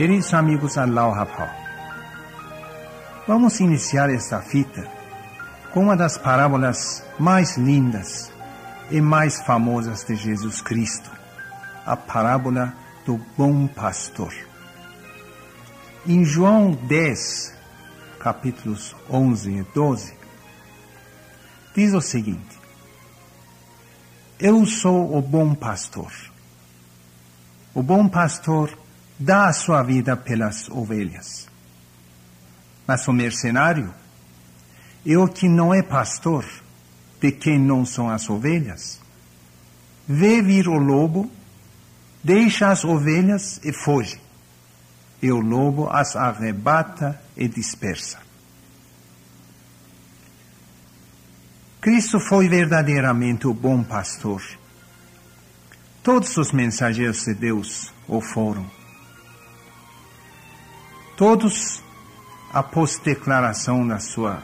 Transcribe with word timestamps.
Queridos 0.00 0.32
amigos 0.32 0.78
Aloha 0.78 1.26
Pau, 1.26 1.50
vamos 3.28 3.60
iniciar 3.60 4.08
esta 4.08 4.40
fita 4.40 4.90
com 5.74 5.82
uma 5.82 5.94
das 5.94 6.16
parábolas 6.16 7.04
mais 7.18 7.58
lindas 7.58 8.32
e 8.90 8.98
mais 8.98 9.42
famosas 9.42 10.02
de 10.02 10.16
Jesus 10.16 10.62
Cristo, 10.62 11.10
a 11.84 11.98
parábola 11.98 12.72
do 13.04 13.20
bom 13.36 13.66
pastor. 13.66 14.32
Em 16.06 16.24
João 16.24 16.70
10, 16.70 17.54
capítulos 18.20 18.96
11 19.10 19.50
e 19.50 19.62
12, 19.74 20.14
diz 21.76 21.92
o 21.92 22.00
seguinte: 22.00 22.58
Eu 24.38 24.64
sou 24.64 25.14
o 25.14 25.20
bom 25.20 25.54
pastor. 25.54 26.10
O 27.74 27.82
bom 27.82 28.08
pastor 28.08 28.70
dá 29.20 29.48
a 29.48 29.52
sua 29.52 29.82
vida 29.82 30.16
pelas 30.16 30.70
ovelhas. 30.70 31.46
Mas 32.86 33.06
o 33.06 33.12
mercenário 33.12 33.92
é 35.06 35.16
o 35.18 35.28
que 35.28 35.46
não 35.46 35.74
é 35.74 35.82
pastor, 35.82 36.46
de 37.20 37.30
quem 37.30 37.58
não 37.58 37.84
são 37.84 38.08
as 38.08 38.30
ovelhas. 38.30 38.98
Vê 40.08 40.40
vir 40.40 40.66
o 40.66 40.78
lobo, 40.78 41.30
deixa 42.24 42.70
as 42.70 42.82
ovelhas 42.82 43.60
e 43.62 43.72
foge. 43.74 44.18
E 45.22 45.30
o 45.30 45.38
lobo 45.38 45.90
as 45.90 46.16
arrebata 46.16 47.20
e 47.36 47.46
dispersa. 47.46 48.18
Cristo 51.78 52.18
foi 52.18 52.48
verdadeiramente 52.48 53.46
o 53.46 53.52
bom 53.52 53.82
pastor. 53.82 54.42
Todos 56.02 56.38
os 56.38 56.52
mensageiros 56.52 57.24
de 57.24 57.34
Deus 57.34 57.92
o 58.08 58.20
foram. 58.20 58.79
Todos, 61.20 61.82
após 62.50 62.98
declaração 62.98 63.86
da 63.86 63.98
sua 63.98 64.42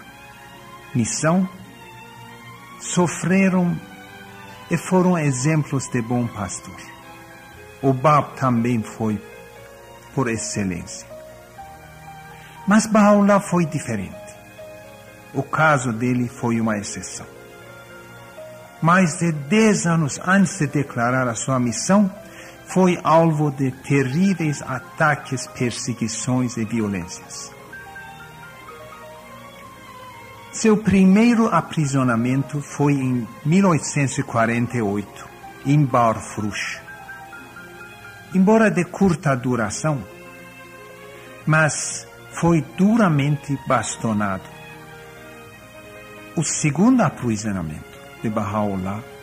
missão, 0.94 1.48
sofreram 2.78 3.74
e 4.70 4.76
foram 4.76 5.16
exemplos 5.16 5.88
de 5.88 6.02
bom 6.02 6.26
pastor. 6.26 6.76
O 7.80 7.94
Bab 7.94 8.36
também 8.38 8.82
foi 8.82 9.18
por 10.14 10.28
excelência. 10.28 11.08
Mas 12.68 12.84
Baula 12.86 13.40
foi 13.40 13.64
diferente. 13.64 14.36
O 15.32 15.42
caso 15.42 15.94
dele 15.94 16.28
foi 16.28 16.60
uma 16.60 16.76
exceção. 16.76 17.26
Mais 18.82 19.18
de 19.20 19.32
dez 19.32 19.86
anos 19.86 20.20
antes 20.26 20.58
de 20.58 20.66
declarar 20.66 21.26
a 21.26 21.34
sua 21.34 21.58
missão, 21.58 22.12
foi 22.66 22.98
alvo 23.02 23.50
de 23.50 23.70
terríveis 23.70 24.60
ataques, 24.62 25.46
perseguições 25.46 26.56
e 26.56 26.64
violências. 26.64 27.54
Seu 30.52 30.76
primeiro 30.76 31.48
aprisionamento 31.48 32.60
foi 32.60 32.94
em 32.94 33.28
1848, 33.44 35.28
em 35.66 35.84
Barfrush. 35.84 36.80
Embora 38.34 38.70
de 38.70 38.84
curta 38.84 39.36
duração, 39.36 40.02
mas 41.46 42.08
foi 42.30 42.64
duramente 42.76 43.58
bastonado. 43.66 44.48
O 46.34 46.42
segundo 46.42 47.02
aprisionamento 47.02 47.98
de 48.22 48.28
Baha'u'llah 48.28 49.15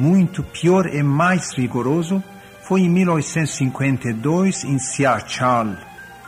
muito 0.00 0.42
pior 0.42 0.86
e 0.86 1.02
mais 1.02 1.52
rigoroso 1.52 2.24
foi 2.62 2.80
em 2.80 2.88
1852 2.88 4.64
em 4.64 4.78
Siachal, 4.78 5.76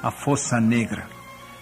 a 0.03 0.11
Fossa 0.11 0.61
Negra, 0.61 1.07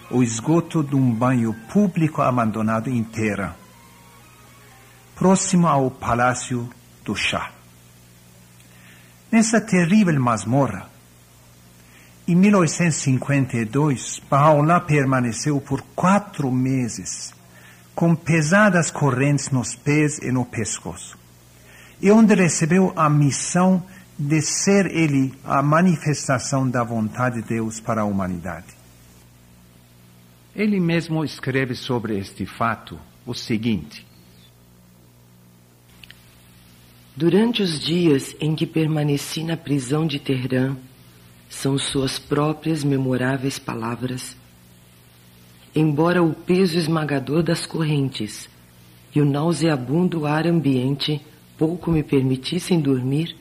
o 0.09 0.21
esgoto 0.21 0.83
de 0.83 0.93
um 0.93 1.09
banho 1.09 1.53
público 1.71 2.21
abandonado 2.21 2.89
inteira, 2.89 3.55
próximo 5.15 5.67
ao 5.67 5.89
Palácio 5.89 6.69
do 7.05 7.15
Chá. 7.15 7.49
Nessa 9.31 9.61
terrível 9.61 10.19
masmorra, 10.19 10.89
em 12.27 12.35
1852, 12.35 14.21
Baha'u'llah 14.29 14.81
permaneceu 14.81 15.61
por 15.61 15.81
quatro 15.95 16.51
meses, 16.51 17.33
com 17.95 18.13
pesadas 18.13 18.91
correntes 18.91 19.49
nos 19.49 19.75
pés 19.75 20.17
e 20.17 20.29
no 20.29 20.43
pescoço 20.43 21.20
e 22.01 22.09
onde 22.11 22.33
recebeu 22.33 22.91
a 22.95 23.09
missão 23.09 23.83
de 24.17 24.41
ser 24.41 24.87
ele 24.87 25.33
a 25.43 25.61
manifestação 25.61 26.69
da 26.69 26.83
vontade 26.83 27.41
de 27.41 27.47
Deus 27.47 27.79
para 27.79 28.01
a 28.01 28.05
humanidade. 28.05 28.67
Ele 30.55 30.79
mesmo 30.79 31.23
escreve 31.23 31.75
sobre 31.75 32.17
este 32.17 32.45
fato 32.45 32.99
o 33.25 33.33
seguinte: 33.33 34.05
Durante 37.15 37.61
os 37.61 37.79
dias 37.79 38.35
em 38.39 38.55
que 38.55 38.65
permaneci 38.65 39.43
na 39.43 39.55
prisão 39.55 40.05
de 40.05 40.19
Teherã, 40.19 40.75
são 41.49 41.77
suas 41.77 42.17
próprias 42.17 42.83
memoráveis 42.83 43.59
palavras. 43.59 44.35
Embora 45.73 46.21
o 46.21 46.33
peso 46.33 46.77
esmagador 46.77 47.43
das 47.43 47.65
correntes 47.65 48.49
e 49.15 49.21
o 49.21 49.25
nauseabundo 49.25 50.25
ar 50.25 50.47
ambiente 50.47 51.21
pouco 51.61 51.91
me 51.91 52.01
permitissem 52.01 52.79
dormir, 52.81 53.37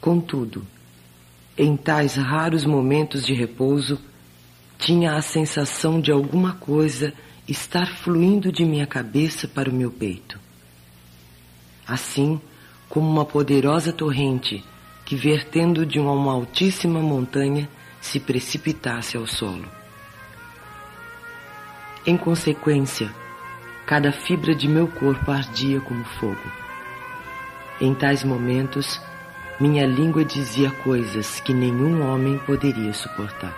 contudo, 0.00 0.64
em 1.58 1.76
tais 1.76 2.14
raros 2.14 2.64
momentos 2.64 3.26
de 3.26 3.34
repouso, 3.34 4.00
tinha 4.78 5.16
a 5.16 5.20
sensação 5.20 6.00
de 6.00 6.12
alguma 6.12 6.52
coisa 6.52 7.12
estar 7.48 7.96
fluindo 7.96 8.52
de 8.52 8.64
minha 8.64 8.86
cabeça 8.86 9.48
para 9.48 9.68
o 9.68 9.72
meu 9.72 9.90
peito. 9.90 10.38
Assim 11.84 12.40
como 12.88 13.10
uma 13.10 13.24
poderosa 13.24 13.92
torrente 13.92 14.62
que, 15.04 15.16
vertendo 15.16 15.84
de 15.84 15.98
uma 15.98 16.32
altíssima 16.32 17.00
montanha, 17.00 17.68
se 18.00 18.20
precipitasse 18.20 19.16
ao 19.16 19.26
solo. 19.26 19.66
Em 22.06 22.16
consequência, 22.16 23.12
cada 23.84 24.12
fibra 24.12 24.54
de 24.54 24.68
meu 24.68 24.86
corpo 24.86 25.28
ardia 25.28 25.80
como 25.80 26.04
fogo. 26.04 26.61
Em 27.80 27.94
tais 27.94 28.22
momentos, 28.22 29.00
minha 29.58 29.86
língua 29.86 30.24
dizia 30.24 30.70
coisas 30.70 31.40
que 31.40 31.52
nenhum 31.52 32.06
homem 32.06 32.38
poderia 32.38 32.92
suportar. 32.92 33.54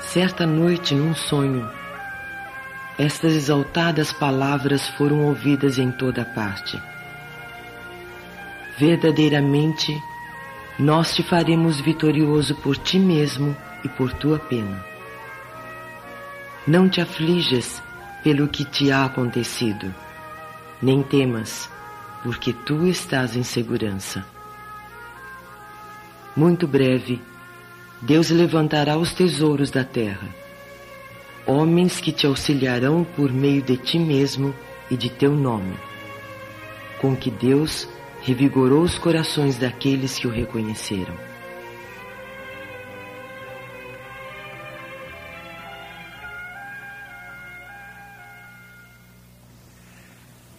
Certa 0.00 0.46
noite, 0.46 0.94
num 0.94 1.14
sonho, 1.14 1.68
estas 2.98 3.34
exaltadas 3.34 4.12
palavras 4.12 4.88
foram 4.88 5.24
ouvidas 5.26 5.78
em 5.78 5.92
toda 5.92 6.24
parte. 6.24 6.82
Verdadeiramente, 8.76 9.96
nós 10.76 11.14
te 11.14 11.22
faremos 11.22 11.80
vitorioso 11.80 12.56
por 12.56 12.76
ti 12.76 12.98
mesmo 12.98 13.56
e 13.84 13.88
por 13.88 14.12
tua 14.12 14.40
pena. 14.40 14.84
Não 16.66 16.88
te 16.88 17.00
aflijas 17.00 17.80
pelo 18.24 18.48
que 18.48 18.64
te 18.64 18.90
há 18.90 19.04
acontecido, 19.04 19.94
nem 20.82 21.00
temas, 21.00 21.70
porque 22.24 22.52
tu 22.52 22.84
estás 22.88 23.36
em 23.36 23.44
segurança. 23.44 24.26
Muito 26.36 26.66
breve, 26.66 27.22
Deus 28.02 28.30
levantará 28.30 28.98
os 28.98 29.12
tesouros 29.12 29.70
da 29.70 29.84
terra 29.84 30.47
homens 31.48 31.98
que 31.98 32.12
te 32.12 32.26
auxiliarão 32.26 33.04
por 33.16 33.32
meio 33.32 33.62
de 33.62 33.78
ti 33.78 33.98
mesmo 33.98 34.54
e 34.90 34.96
de 34.96 35.08
teu 35.08 35.32
nome, 35.34 35.74
com 37.00 37.16
que 37.16 37.30
Deus 37.30 37.88
revigorou 38.20 38.82
os 38.82 38.98
corações 38.98 39.56
daqueles 39.56 40.18
que 40.18 40.26
o 40.26 40.30
reconheceram. 40.30 41.14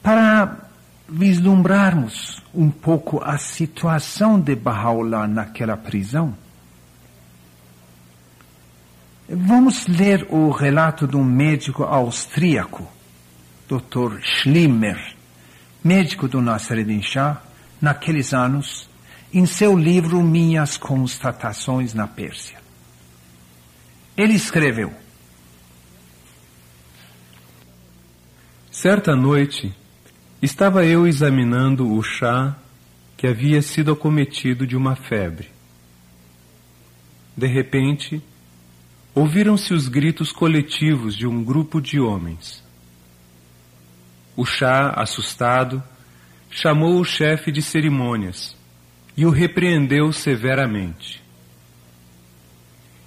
Para 0.01 0.57
vislumbrarmos 1.07 2.41
um 2.51 2.71
pouco 2.71 3.21
a 3.23 3.37
situação 3.37 4.39
de 4.39 4.55
Baha'u'llah 4.55 5.27
naquela 5.27 5.77
prisão, 5.77 6.35
Vamos 9.31 9.85
ler 9.85 10.25
o 10.31 10.49
relato 10.49 11.07
de 11.07 11.15
um 11.15 11.23
médico 11.23 11.83
austríaco, 11.83 12.89
Dr. 13.67 14.19
Schlimmer, 14.23 15.15
médico 15.83 16.27
do 16.27 16.41
Nasreddin 16.41 17.03
Shah, 17.03 17.39
naqueles 17.79 18.33
anos 18.33 18.89
em 19.31 19.45
seu 19.45 19.77
livro 19.77 20.23
Minhas 20.23 20.77
Constatações 20.77 21.93
na 21.93 22.07
Pérsia. 22.07 22.57
Ele 24.17 24.33
escreveu: 24.33 24.91
Certa 28.71 29.15
noite, 29.15 29.71
estava 30.41 30.83
eu 30.83 31.05
examinando 31.05 31.87
o 31.93 32.01
chá 32.01 32.57
que 33.15 33.27
havia 33.27 33.61
sido 33.61 33.91
acometido 33.91 34.65
de 34.65 34.75
uma 34.75 34.95
febre. 34.95 35.51
De 37.37 37.45
repente, 37.45 38.23
ouviram-se 39.13 39.73
os 39.73 39.87
gritos 39.87 40.31
coletivos 40.31 41.15
de 41.15 41.27
um 41.27 41.43
grupo 41.43 41.81
de 41.81 41.99
homens. 41.99 42.63
O 44.35 44.45
chá, 44.45 44.91
assustado, 44.95 45.83
chamou 46.49 46.99
o 46.99 47.03
chefe 47.03 47.51
de 47.51 47.61
cerimônias 47.61 48.55
e 49.17 49.25
o 49.25 49.29
repreendeu 49.29 50.11
severamente. 50.13 51.21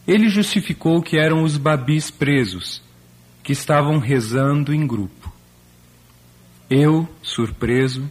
Ele 0.07 0.29
justificou 0.29 1.01
que 1.01 1.17
eram 1.17 1.43
os 1.45 1.57
babis 1.57 2.11
presos, 2.11 2.83
que 3.43 3.53
estavam 3.53 3.99
rezando 3.99 4.75
em 4.75 4.87
grupo. 4.87 5.33
Eu, 6.69 7.09
surpreso, 7.23 8.11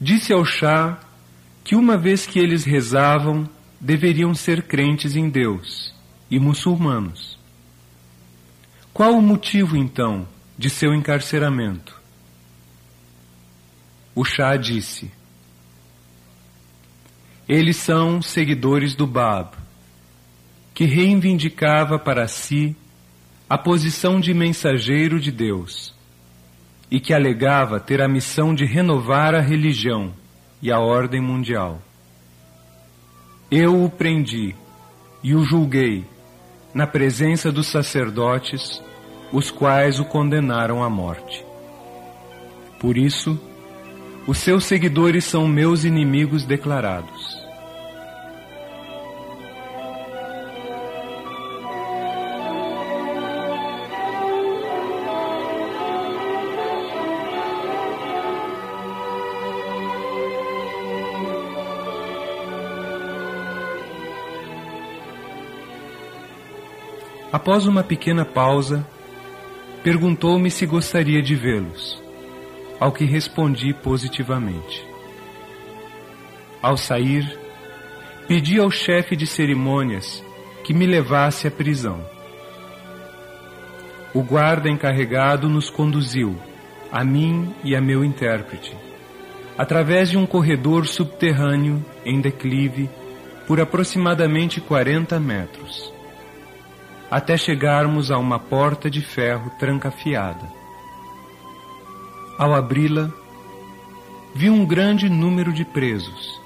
disse 0.00 0.32
ao 0.32 0.44
chá 0.44 0.98
que 1.64 1.74
uma 1.74 1.96
vez 1.96 2.26
que 2.26 2.38
eles 2.38 2.64
rezavam, 2.64 3.48
deveriam 3.80 4.34
ser 4.34 4.62
crentes 4.62 5.16
em 5.16 5.28
Deus 5.28 5.92
e 6.32 6.40
muçulmanos. 6.40 7.38
Qual 8.90 9.12
o 9.12 9.20
motivo, 9.20 9.76
então, 9.76 10.26
de 10.56 10.70
seu 10.70 10.94
encarceramento? 10.94 12.00
O 14.14 14.24
chá 14.24 14.56
disse: 14.56 15.10
Eles 17.46 17.76
são 17.76 18.22
seguidores 18.22 18.94
do 18.94 19.06
Bab, 19.06 19.50
que 20.72 20.86
reivindicava 20.86 21.98
para 21.98 22.26
si 22.26 22.74
a 23.48 23.58
posição 23.58 24.18
de 24.18 24.32
mensageiro 24.32 25.20
de 25.20 25.30
Deus 25.30 25.94
e 26.90 26.98
que 26.98 27.12
alegava 27.12 27.78
ter 27.78 28.00
a 28.00 28.08
missão 28.08 28.54
de 28.54 28.64
renovar 28.64 29.34
a 29.34 29.40
religião 29.40 30.14
e 30.62 30.72
a 30.72 30.78
ordem 30.78 31.20
mundial. 31.20 31.82
Eu 33.50 33.84
o 33.84 33.90
prendi 33.90 34.56
e 35.22 35.34
o 35.34 35.44
julguei 35.44 36.10
na 36.74 36.86
presença 36.86 37.52
dos 37.52 37.66
sacerdotes, 37.66 38.82
os 39.32 39.50
quais 39.50 39.98
o 40.00 40.04
condenaram 40.04 40.82
à 40.82 40.88
morte. 40.90 41.44
Por 42.78 42.96
isso, 42.96 43.38
os 44.26 44.38
seus 44.38 44.64
seguidores 44.64 45.24
são 45.24 45.46
meus 45.48 45.84
inimigos 45.84 46.44
declarados. 46.44 47.41
Após 67.42 67.66
uma 67.66 67.82
pequena 67.82 68.24
pausa, 68.24 68.86
perguntou-me 69.82 70.48
se 70.48 70.64
gostaria 70.64 71.20
de 71.20 71.34
vê-los, 71.34 72.00
ao 72.78 72.92
que 72.92 73.04
respondi 73.04 73.74
positivamente. 73.74 74.86
Ao 76.62 76.76
sair, 76.76 77.36
pedi 78.28 78.60
ao 78.60 78.70
chefe 78.70 79.16
de 79.16 79.26
cerimônias 79.26 80.22
que 80.62 80.72
me 80.72 80.86
levasse 80.86 81.48
à 81.48 81.50
prisão. 81.50 82.06
O 84.14 84.22
guarda 84.22 84.70
encarregado 84.70 85.48
nos 85.48 85.68
conduziu, 85.68 86.36
a 86.92 87.02
mim 87.04 87.52
e 87.64 87.74
a 87.74 87.80
meu 87.80 88.04
intérprete, 88.04 88.72
através 89.58 90.08
de 90.08 90.16
um 90.16 90.26
corredor 90.26 90.86
subterrâneo 90.86 91.84
em 92.04 92.20
declive 92.20 92.88
por 93.48 93.60
aproximadamente 93.60 94.60
40 94.60 95.18
metros 95.18 95.92
até 97.12 97.36
chegarmos 97.36 98.10
a 98.10 98.16
uma 98.16 98.38
porta 98.38 98.90
de 98.90 99.02
ferro 99.02 99.50
trancafiada. 99.58 100.50
Ao 102.38 102.54
abri-la, 102.54 103.10
vi 104.34 104.48
um 104.48 104.64
grande 104.64 105.10
número 105.10 105.52
de 105.52 105.62
presos, 105.62 106.40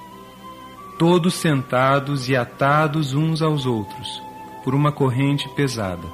todos 0.99 1.35
sentados 1.35 2.29
e 2.29 2.35
atados 2.35 3.15
uns 3.15 3.43
aos 3.43 3.65
outros 3.65 4.21
por 4.65 4.75
uma 4.75 4.91
corrente 4.91 5.49
pesada. 5.51 6.09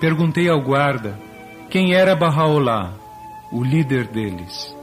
Perguntei 0.00 0.48
ao 0.48 0.62
guarda 0.62 1.20
quem 1.68 1.92
era 1.92 2.16
Bahá'u'lláh, 2.16 2.94
o 3.52 3.62
líder 3.62 4.06
deles. 4.06 4.74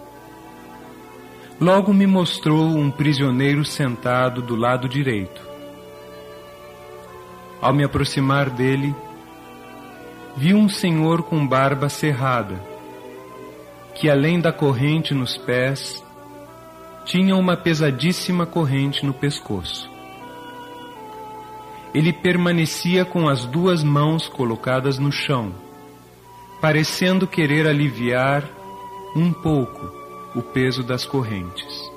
Logo 1.59 1.91
me 1.91 2.05
mostrou 2.05 2.77
um 2.77 2.91
prisioneiro 2.91 3.65
sentado 3.65 4.39
do 4.39 4.55
lado 4.55 4.87
direito 4.87 5.46
ao 7.62 7.74
me 7.74 7.83
aproximar 7.83 8.50
dele, 8.50 8.95
vi 10.36 10.54
um 10.54 10.69
senhor 10.69 11.24
com 11.24 11.45
barba 11.45 11.89
cerrada, 11.89 12.62
que 13.95 14.09
além 14.09 14.39
da 14.39 14.51
corrente 14.51 15.13
nos 15.13 15.36
pés, 15.38 16.04
tinha 17.06 17.36
uma 17.36 17.57
pesadíssima 17.57 18.45
corrente 18.45 19.06
no 19.06 19.13
pescoço. 19.13 19.89
Ele 21.94 22.13
permanecia 22.13 23.06
com 23.06 23.27
as 23.27 23.45
duas 23.45 23.83
mãos 23.83 24.27
colocadas 24.27 25.00
no 25.00 25.12
chão, 25.12 25.54
parecendo 26.62 27.25
querer 27.25 27.65
aliviar 27.65 28.44
um 29.15 29.33
pouco 29.33 29.92
o 30.36 30.42
peso 30.42 30.83
das 30.83 31.06
correntes. 31.06 31.92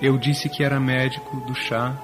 Eu 0.00 0.18
disse 0.18 0.48
que 0.48 0.64
era 0.64 0.80
médico 0.80 1.36
do 1.46 1.54
chá 1.54 1.96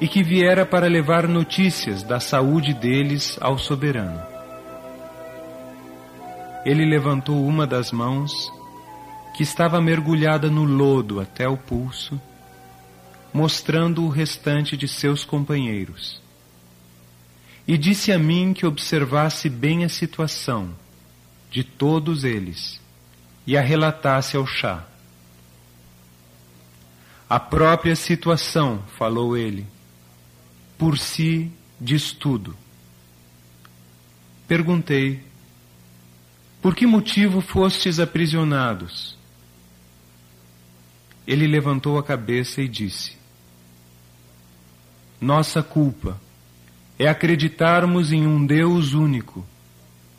e 0.00 0.08
que 0.08 0.22
viera 0.22 0.66
para 0.66 0.86
levar 0.86 1.28
notícias 1.28 2.02
da 2.02 2.18
saúde 2.18 2.74
deles 2.74 3.38
ao 3.40 3.58
soberano. 3.58 4.20
Ele 6.64 6.84
levantou 6.84 7.46
uma 7.46 7.66
das 7.66 7.92
mãos, 7.92 8.50
que 9.36 9.42
estava 9.42 9.80
mergulhada 9.80 10.48
no 10.48 10.64
lodo 10.64 11.20
até 11.20 11.48
o 11.48 11.56
pulso, 11.56 12.20
mostrando 13.32 14.04
o 14.04 14.08
restante 14.08 14.76
de 14.76 14.86
seus 14.86 15.24
companheiros. 15.24 16.22
E 17.66 17.76
disse 17.76 18.12
a 18.12 18.18
mim 18.18 18.52
que 18.52 18.66
observasse 18.66 19.48
bem 19.48 19.84
a 19.84 19.88
situação 19.88 20.70
de 21.50 21.64
todos 21.64 22.24
eles 22.24 22.80
e 23.46 23.56
a 23.56 23.60
relatasse 23.60 24.36
ao 24.36 24.46
chá. 24.46 24.84
A 27.28 27.40
própria 27.40 27.96
situação, 27.96 28.82
falou 28.96 29.36
ele, 29.36 29.66
por 30.78 30.98
si 30.98 31.50
diz 31.80 32.12
tudo. 32.12 32.56
Perguntei: 34.46 35.22
Por 36.60 36.74
que 36.74 36.86
motivo 36.86 37.40
fostes 37.40 37.98
aprisionados? 37.98 39.16
Ele 41.26 41.46
levantou 41.46 41.98
a 41.98 42.02
cabeça 42.02 42.60
e 42.60 42.68
disse: 42.68 43.16
Nossa 45.20 45.62
culpa 45.62 46.20
é 46.98 47.08
acreditarmos 47.08 48.12
em 48.12 48.26
um 48.26 48.44
Deus 48.44 48.92
único 48.92 49.44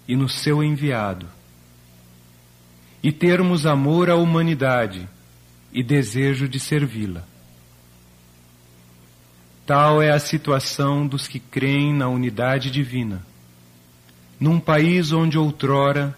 e 0.08 0.16
no 0.16 0.28
seu 0.28 0.64
enviado, 0.64 1.28
e 3.02 3.12
termos 3.12 3.66
amor 3.66 4.10
à 4.10 4.16
humanidade 4.16 5.08
e 5.72 5.84
desejo 5.84 6.48
de 6.48 6.60
servi-la. 6.60 7.35
Tal 9.66 10.02
é 10.02 10.12
a 10.12 10.20
situação 10.20 11.08
dos 11.08 11.28
que 11.28 11.40
creem 11.40 11.92
na 11.94 12.08
unidade 12.08 12.70
divina. 12.70 13.26
Num 14.40 14.60
país 14.60 15.12
onde 15.12 15.38
outrora 15.40 16.16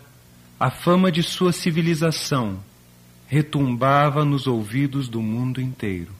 a 0.59 0.69
fama 0.69 1.11
de 1.11 1.23
sua 1.23 1.53
civilização 1.53 2.59
retumbava 3.27 4.25
nos 4.25 4.47
ouvidos 4.47 5.07
do 5.07 5.21
mundo 5.21 5.61
inteiro. 5.61 6.16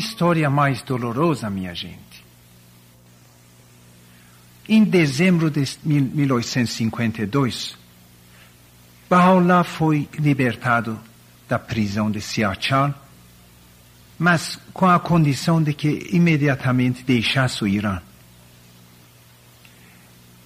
História 0.00 0.50
mais 0.50 0.82
dolorosa, 0.82 1.48
minha 1.48 1.72
gente. 1.74 2.24
Em 4.68 4.82
dezembro 4.82 5.50
de 5.50 5.64
1852, 5.84 7.76
Baha'u'llah 9.08 9.62
foi 9.64 10.08
libertado 10.18 10.98
da 11.48 11.58
prisão 11.58 12.10
de 12.10 12.20
Siachal, 12.20 12.94
mas 14.18 14.58
com 14.72 14.86
a 14.86 14.98
condição 14.98 15.62
de 15.62 15.74
que 15.74 16.08
imediatamente 16.12 17.02
deixasse 17.02 17.62
o 17.62 17.68
Irã. 17.68 18.00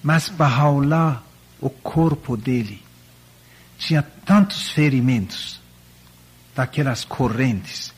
Mas 0.03 0.29
Baha'u'llah, 0.29 1.21
o 1.61 1.69
corpo 1.69 2.35
dele, 2.35 2.81
tinha 3.77 4.01
tantos 4.01 4.69
ferimentos 4.69 5.61
daquelas 6.55 7.03
correntes 7.05 7.94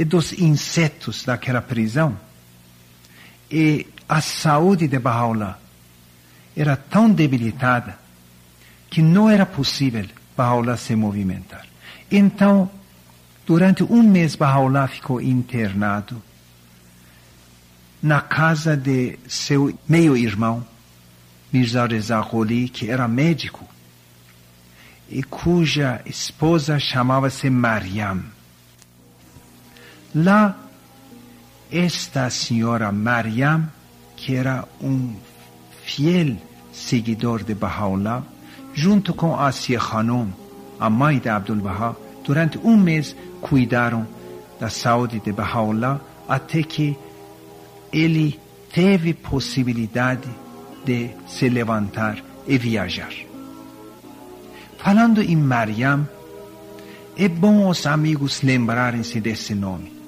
e 0.00 0.04
dos 0.04 0.32
insetos 0.32 1.24
daquela 1.24 1.60
prisão, 1.60 2.18
e 3.50 3.86
a 4.08 4.22
saúde 4.22 4.88
de 4.88 4.98
Baha'u'llah 4.98 5.58
era 6.56 6.74
tão 6.74 7.10
debilitada 7.12 7.98
que 8.88 9.02
não 9.02 9.28
era 9.28 9.44
possível 9.44 10.06
Baha'u'llah 10.34 10.78
se 10.78 10.96
movimentar. 10.96 11.66
Então, 12.10 12.70
durante 13.46 13.82
um 13.82 14.02
mês, 14.02 14.36
Baha'u'llah 14.36 14.88
ficou 14.88 15.20
internado 15.20 16.22
na 18.02 18.22
casa 18.22 18.74
de 18.74 19.18
seu 19.28 19.78
meio-irmão, 19.86 20.66
Mirza 21.52 21.86
Reza 21.86 22.18
Gholi, 22.22 22.70
que 22.70 22.90
era 22.90 23.06
médico, 23.06 23.68
e 25.10 25.22
cuja 25.22 26.00
esposa 26.06 26.78
chamava-se 26.78 27.50
Mariam. 27.50 28.39
Lá, 30.14 30.58
esta 31.70 32.28
senhora 32.30 32.90
Mariam, 32.90 33.68
que 34.16 34.34
era 34.34 34.66
um 34.82 35.14
fiel 35.84 36.36
seguidor 36.72 37.44
de 37.44 37.54
Baha'u'llah, 37.54 38.22
junto 38.74 39.14
com 39.14 39.38
Asiya 39.38 39.78
Khanum, 39.78 40.30
a 40.80 40.90
de 40.90 41.28
Abdul 41.28 41.56
Baha, 41.56 41.96
durante 42.24 42.58
um 42.58 42.76
mês 42.76 43.14
cuidaram 43.40 44.06
da 44.58 44.68
saúde 44.68 45.20
de 45.20 45.32
Baha'u'llah 45.32 46.00
até 46.28 46.62
que 46.62 46.96
ele 47.92 48.38
teve 48.72 49.14
possibilidade 49.14 50.28
de 50.84 51.10
se 51.26 51.48
levantar 51.48 52.18
e 52.46 52.58
viajar. 52.58 53.12
Falando 54.78 55.22
em 55.22 55.36
Mariam, 55.36 56.08
é 57.16 57.28
bom 57.28 57.68
os 57.68 57.86
amigos 57.86 58.42
lembrarem-se 58.42 59.20
desse 59.20 59.54
nome. 59.54 59.99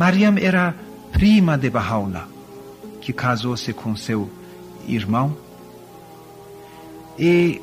Mariam 0.00 0.38
era 0.38 0.74
prima 1.12 1.58
de 1.58 1.68
Baha'u'llah, 1.68 2.26
que 3.02 3.12
casou-se 3.12 3.70
com 3.74 3.94
seu 3.94 4.30
irmão. 4.88 5.36
E 7.18 7.60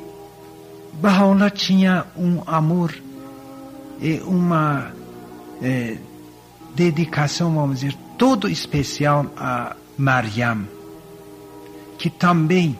Baha'u'llah 1.02 1.50
tinha 1.50 2.06
um 2.16 2.40
amor 2.46 2.94
e 4.00 4.20
uma 4.20 4.92
é, 5.60 5.96
dedicação, 6.76 7.56
vamos 7.56 7.80
dizer, 7.80 7.96
todo 8.16 8.48
especial 8.48 9.26
a 9.36 9.74
Mariam, 9.96 10.64
que 11.98 12.08
também, 12.08 12.78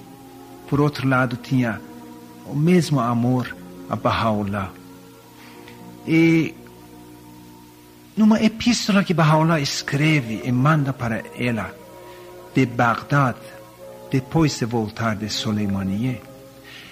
por 0.69 0.81
outro 0.81 1.09
lado, 1.09 1.37
tinha 1.37 1.81
o 2.47 2.55
mesmo 2.55 3.01
amor 3.01 3.57
a 3.91 3.97
Baha'u'llah. 3.97 4.71
E 6.07 6.55
numa 8.19 8.43
epístola 8.43 9.05
que 9.05 9.15
Baha'u'llah 9.15 9.61
escreve 9.61 10.43
e 10.45 10.51
manda 10.51 10.93
para 10.93 11.23
ela 11.39 11.73
de 12.53 12.67
Bagdad, 12.67 13.37
depois 14.11 14.59
de 14.59 14.65
voltar 14.65 15.15
de 15.15 15.31
Soleimaniye, 15.31 16.21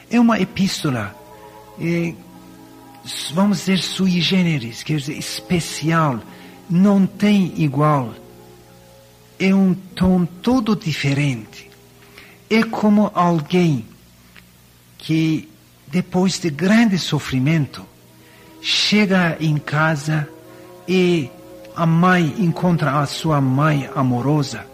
é 0.08 0.20
uma 0.20 0.38
epístola, 0.38 1.12
é, 1.80 2.14
vamos 3.34 3.58
dizer, 3.58 3.78
sui 3.80 4.20
generis, 4.20 4.84
quer 4.84 4.98
dizer, 4.98 5.18
especial, 5.18 6.20
não 6.70 7.04
tem 7.04 7.52
igual. 7.60 8.14
É 9.36 9.52
um 9.52 9.74
tom 9.74 10.24
todo 10.24 10.76
diferente. 10.76 11.68
É 12.48 12.62
como 12.62 13.10
alguém 13.12 13.84
que 14.96 15.48
depois 15.88 16.38
de 16.38 16.50
grande 16.50 16.98
sofrimento 17.00 17.84
chega 18.62 19.36
em 19.40 19.58
casa 19.58 20.28
e 20.88 21.30
a 21.74 21.84
mãe 21.86 22.34
encontra 22.38 23.00
a 23.00 23.06
sua 23.06 23.40
mãe 23.40 23.88
amorosa 23.94 24.64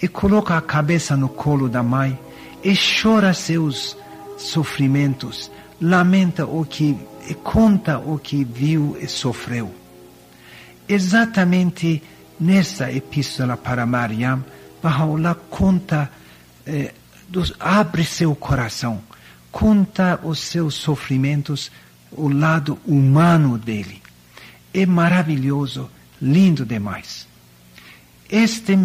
e 0.00 0.08
coloca 0.08 0.56
a 0.56 0.60
cabeça 0.60 1.16
no 1.16 1.28
colo 1.28 1.68
da 1.68 1.82
mãe 1.82 2.18
e 2.62 2.74
chora 2.76 3.34
seus 3.34 3.96
sofrimentos, 4.36 5.50
lamenta 5.80 6.46
o 6.46 6.64
que 6.64 6.96
e 7.28 7.34
conta 7.34 7.98
o 7.98 8.18
que 8.18 8.44
viu 8.44 8.96
e 9.00 9.06
sofreu. 9.06 9.72
Exatamente 10.88 12.02
nessa 12.38 12.90
epístola 12.90 13.56
para 13.56 13.86
Mariam, 13.86 14.44
Baha'u'llah 14.82 15.36
conta, 15.48 16.10
eh, 16.66 16.92
abre 17.60 18.04
seu 18.04 18.34
coração 18.34 19.00
conta 19.52 20.18
os 20.24 20.40
seus 20.40 20.74
sofrimentos, 20.74 21.70
o 22.10 22.28
lado 22.28 22.78
humano 22.86 23.58
dele. 23.58 24.01
É 24.74 24.86
maravilhoso, 24.86 25.90
lindo 26.20 26.64
demais. 26.64 27.26
Este, 28.28 28.76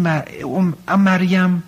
a 0.86 0.96
Mariam, 0.96 1.62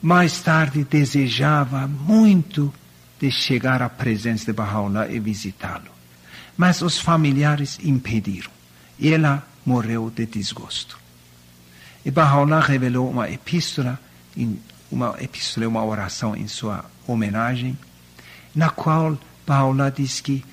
mais 0.00 0.40
tarde, 0.40 0.84
desejava 0.84 1.86
muito 1.86 2.72
de 3.20 3.30
chegar 3.30 3.82
à 3.82 3.88
presença 3.88 4.46
de 4.46 4.52
Baha'u'llah 4.52 5.08
e 5.08 5.20
visitá-lo. 5.20 5.90
Mas 6.56 6.82
os 6.82 6.98
familiares 6.98 7.78
impediram. 7.82 8.50
E 8.98 9.12
ela 9.12 9.46
morreu 9.66 10.10
de 10.10 10.24
desgosto. 10.26 10.98
E 12.04 12.10
Baha'u'llah 12.10 12.60
revelou 12.60 13.10
uma 13.10 13.30
epístola, 13.30 13.98
uma 14.90 15.14
epístola, 15.20 15.68
uma 15.68 15.84
oração 15.84 16.36
em 16.36 16.46
sua 16.46 16.84
homenagem, 17.06 17.76
na 18.54 18.70
qual 18.70 19.18
Paula 19.44 19.90
diz 19.90 20.20
que 20.20 20.44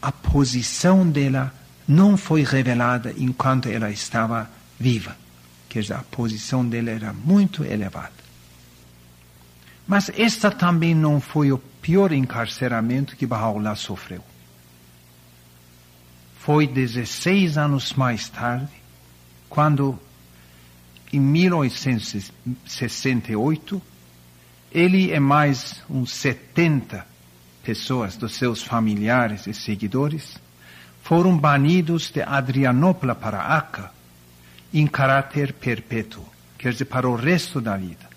a 0.00 0.10
posição 0.10 1.06
dela 1.08 1.52
não 1.86 2.16
foi 2.16 2.42
revelada 2.42 3.14
enquanto 3.16 3.68
ela 3.68 3.88
estava 3.90 4.50
viva. 4.78 5.14
Quer 5.68 5.82
dizer, 5.82 5.94
a 5.94 6.02
posição 6.02 6.66
dela 6.66 6.90
era 6.90 7.12
muito 7.12 7.62
elevada. 7.64 8.18
Mas 9.86 10.10
esta 10.16 10.50
também 10.50 10.94
não 10.94 11.20
foi 11.20 11.52
o 11.52 11.58
pior 11.58 12.12
encarceramento 12.12 13.14
que 13.16 13.26
Baha'u'llah 13.26 13.74
sofreu. 13.74 14.24
Foi 16.38 16.66
16 16.66 17.58
anos 17.58 17.92
mais 17.94 18.28
tarde, 18.28 18.68
quando, 19.48 19.98
em 21.12 21.20
1868, 21.20 23.82
ele 24.72 25.12
e 25.12 25.20
mais 25.20 25.82
uns 25.90 26.12
70 26.12 27.09
pessoas 27.62 28.16
dos 28.16 28.34
seus 28.34 28.62
familiares 28.62 29.46
e 29.46 29.54
seguidores 29.54 30.38
foram 31.02 31.36
banidos 31.36 32.10
de 32.10 32.22
Adrianópolis 32.22 33.16
para 33.18 33.40
Acre 33.40 33.84
em 34.72 34.86
caráter 34.86 35.52
perpétuo, 35.52 36.24
quer 36.56 36.72
dizer, 36.72 36.84
para 36.84 37.08
o 37.08 37.16
resto 37.16 37.60
da 37.60 37.76
vida. 37.76 38.08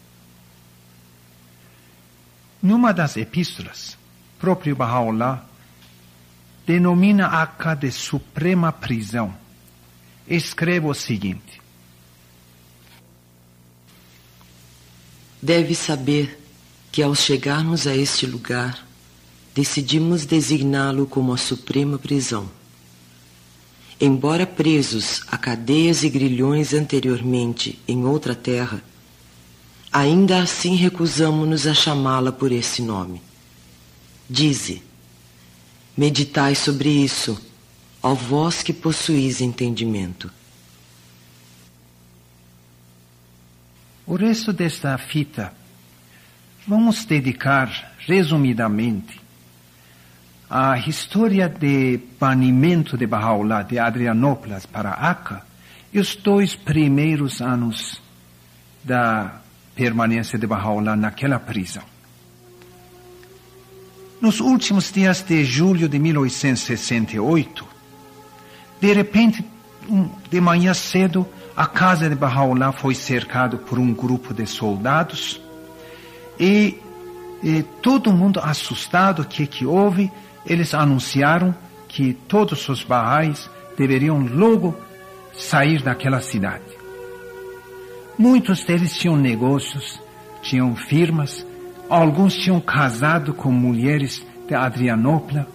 Numa 2.62 2.94
das 2.94 3.18
epístolas, 3.18 3.98
próprio 4.40 4.76
Baha'u'llah 4.76 5.44
denomina 6.66 7.28
Acre 7.28 7.76
de 7.76 7.92
suprema 7.92 8.72
prisão. 8.72 9.34
Escreve 10.28 10.88
o 10.88 10.94
seguinte: 10.94 11.62
Deve 15.42 15.76
saber 15.76 16.40
que 16.92 17.02
ao 17.02 17.14
chegarmos 17.14 17.86
a 17.86 17.96
este 17.96 18.26
lugar, 18.26 18.86
decidimos 19.54 20.26
designá-lo 20.26 21.06
como 21.06 21.34
a 21.34 21.38
suprema 21.38 21.98
prisão. 21.98 22.50
Embora 24.00 24.46
presos 24.46 25.22
a 25.28 25.38
cadeias 25.38 26.04
e 26.04 26.10
grilhões 26.10 26.74
anteriormente 26.74 27.80
em 27.88 28.06
outra 28.06 28.36
terra, 28.36 28.84
ainda 29.92 30.42
assim 30.42 30.76
recusamo-nos 30.76 31.68
a 31.68 31.74
chamá-la 31.74 32.32
por 32.32 32.52
esse 32.52 32.82
nome. 32.82 33.22
Dize, 34.30 34.82
meditai 35.96 36.56
sobre 36.56 36.90
isso, 36.90 37.40
ó 38.02 38.14
vós 38.14 38.64
que 38.64 38.74
possuís 38.74 39.40
entendimento. 39.42 40.32
O 44.06 44.16
resto 44.16 44.52
desta 44.52 44.98
fita 44.98 45.54
Vamos 46.66 47.04
dedicar, 47.04 47.94
resumidamente, 48.08 49.20
a 50.56 50.78
história 50.78 51.50
de 51.50 52.00
banimento 52.20 52.96
de 52.96 53.08
Bahá'u'lláh 53.08 53.64
de 53.64 53.80
Adrianópolis 53.80 54.68
para 54.68 54.92
Acre 54.92 55.40
e 55.92 56.00
os 56.00 56.16
dois 56.16 56.56
primeiros 56.56 57.42
anos 57.42 58.00
da 58.84 59.42
permanência 59.74 60.38
de 60.38 60.46
Bahá'u'lláh 60.46 60.96
naquela 60.96 61.40
prisão. 61.40 61.82
Nos 64.22 64.40
últimos 64.40 64.92
dias 64.92 65.24
de 65.24 65.44
julho 65.44 65.90
de 65.90 65.98
1868, 65.98 67.68
de 68.80 68.94
repente, 68.94 69.44
de 70.30 70.40
manhã 70.40 70.76
cedo, 70.76 71.28
a 71.58 71.66
casa 71.66 72.08
de 72.08 72.16
Bahá'u'lláh 72.16 72.74
foi 72.74 72.94
cercada 72.94 73.58
por 73.58 73.80
um 73.80 73.92
grupo 73.92 74.36
de 74.36 74.46
soldados 74.46 75.42
e, 76.40 76.78
e 77.42 77.64
todo 77.82 78.14
mundo 78.14 78.40
assustado, 78.40 79.24
o 79.24 79.26
que 79.26 79.48
que 79.48 79.66
houve? 79.66 80.12
Eles 80.46 80.74
anunciaram 80.74 81.56
que 81.88 82.14
todos 82.14 82.68
os 82.70 82.84
Bahá'ís 82.84 83.50
deveriam 83.78 84.20
logo 84.20 84.76
sair 85.34 85.82
daquela 85.82 86.22
cidade. 86.22 86.64
Muitos 88.18 88.64
deles 88.64 88.96
tinham 88.96 89.16
negócios, 89.16 90.00
tinham 90.42 90.76
firmas, 90.76 91.46
Alguns 91.90 92.34
tinham 92.36 92.60
casado 92.60 93.34
com 93.34 93.52
mulheres 93.52 94.26
de 94.48 94.56
Adrianópolis, 94.56 95.46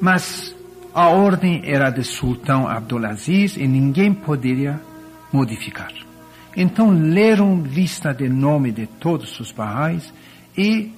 mas 0.00 0.54
a 0.94 1.08
ordem 1.08 1.62
era 1.64 1.90
de 1.90 2.02
Sultão 2.04 2.66
Abdulaziz 2.66 3.56
e 3.56 3.66
ninguém 3.66 4.14
poderia 4.14 4.80
modificar. 5.32 5.92
Então 6.56 6.90
leram 6.90 7.62
lista 7.62 8.14
de 8.14 8.28
nome 8.28 8.72
de 8.72 8.86
todos 8.86 9.38
os 9.38 9.52
barrais 9.52 10.12
e 10.56 10.90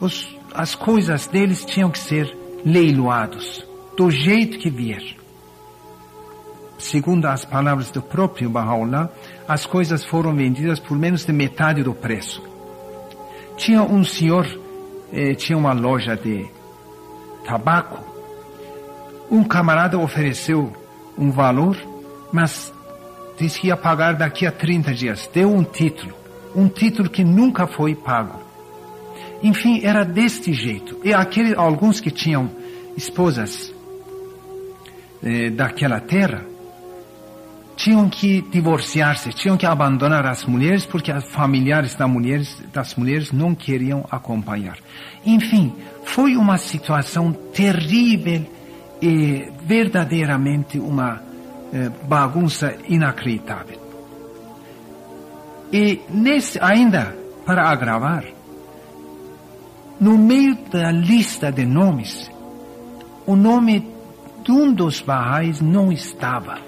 os, 0.00 0.36
as 0.54 0.76
coisas 0.76 1.26
deles 1.26 1.64
tinham 1.64 1.90
que 1.90 1.98
ser 1.98 2.32
leiloados 2.64 3.66
do 3.96 4.08
jeito 4.08 4.58
que 4.58 4.70
vier. 4.70 5.02
Segundo 6.78 7.26
as 7.26 7.44
palavras 7.44 7.90
do 7.90 8.00
próprio 8.00 8.48
Bahá'u'lláh, 8.48 9.08
as 9.48 9.66
coisas 9.66 10.04
foram 10.04 10.34
vendidas 10.34 10.78
por 10.78 10.96
menos 10.96 11.24
de 11.24 11.32
metade 11.32 11.82
do 11.82 11.92
preço. 11.92 12.42
Tinha 13.56 13.82
um 13.82 14.04
senhor, 14.04 14.46
eh, 15.12 15.34
tinha 15.34 15.58
uma 15.58 15.72
loja 15.72 16.16
de 16.16 16.46
tabaco. 17.44 18.02
Um 19.30 19.42
camarada 19.42 19.98
ofereceu 19.98 20.72
um 21.18 21.30
valor, 21.30 21.76
mas 22.32 22.72
disse 23.36 23.60
que 23.60 23.68
ia 23.68 23.76
pagar 23.76 24.14
daqui 24.14 24.46
a 24.46 24.52
30 24.52 24.94
dias. 24.94 25.28
Deu 25.32 25.52
um 25.52 25.64
título, 25.64 26.14
um 26.54 26.68
título 26.68 27.08
que 27.10 27.24
nunca 27.24 27.66
foi 27.66 27.94
pago. 27.94 28.43
Enfim, 29.44 29.82
era 29.84 30.06
deste 30.06 30.54
jeito. 30.54 30.98
E 31.04 31.12
aqueles, 31.12 31.54
alguns 31.54 32.00
que 32.00 32.10
tinham 32.10 32.50
esposas 32.96 33.70
eh, 35.22 35.50
daquela 35.50 36.00
terra, 36.00 36.46
tinham 37.76 38.08
que 38.08 38.40
divorciar-se, 38.40 39.34
tinham 39.34 39.58
que 39.58 39.66
abandonar 39.66 40.24
as 40.24 40.46
mulheres 40.46 40.86
porque 40.86 41.12
os 41.12 41.30
familiares 41.30 41.94
das 41.94 42.08
mulheres, 42.08 42.62
das 42.72 42.94
mulheres 42.94 43.32
não 43.32 43.54
queriam 43.54 44.06
acompanhar. 44.10 44.78
Enfim, 45.26 45.74
foi 46.04 46.36
uma 46.36 46.56
situação 46.56 47.30
terrível 47.30 48.46
e 49.02 49.52
verdadeiramente 49.62 50.78
uma 50.78 51.20
eh, 51.70 51.90
bagunça 52.08 52.74
inacreditável. 52.88 53.78
E 55.70 56.00
nesse, 56.08 56.58
ainda 56.62 57.14
para 57.44 57.68
agravar, 57.68 58.24
no 60.00 60.18
meio 60.18 60.56
da 60.70 60.90
lista 60.90 61.50
de 61.50 61.64
nomes, 61.64 62.30
o 63.26 63.36
nome 63.36 63.88
de 64.44 64.52
um 64.52 64.72
dos 64.72 65.00
barrais 65.00 65.60
não 65.60 65.90
estava 65.90 66.58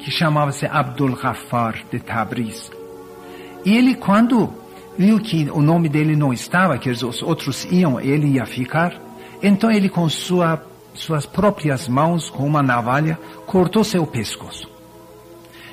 que 0.00 0.10
chamava-se 0.10 0.66
Abdul 0.66 1.14
Ghaffar 1.14 1.84
de 1.90 2.00
Tabriz. 2.00 2.70
E 3.64 3.76
ele, 3.76 3.94
quando 3.94 4.52
viu 4.96 5.20
que 5.20 5.48
o 5.50 5.60
nome 5.60 5.88
dele 5.88 6.16
não 6.16 6.32
estava, 6.32 6.78
que 6.78 6.90
os 6.90 7.22
outros 7.22 7.64
iam, 7.66 8.00
ele 8.00 8.26
ia 8.26 8.46
ficar, 8.46 8.98
então 9.42 9.70
ele 9.70 9.88
com 9.88 10.08
sua, 10.08 10.62
suas 10.94 11.26
próprias 11.26 11.86
mãos, 11.86 12.30
com 12.30 12.46
uma 12.46 12.62
navalha, 12.62 13.18
cortou 13.46 13.84
seu 13.84 14.06
pescoço. 14.06 14.68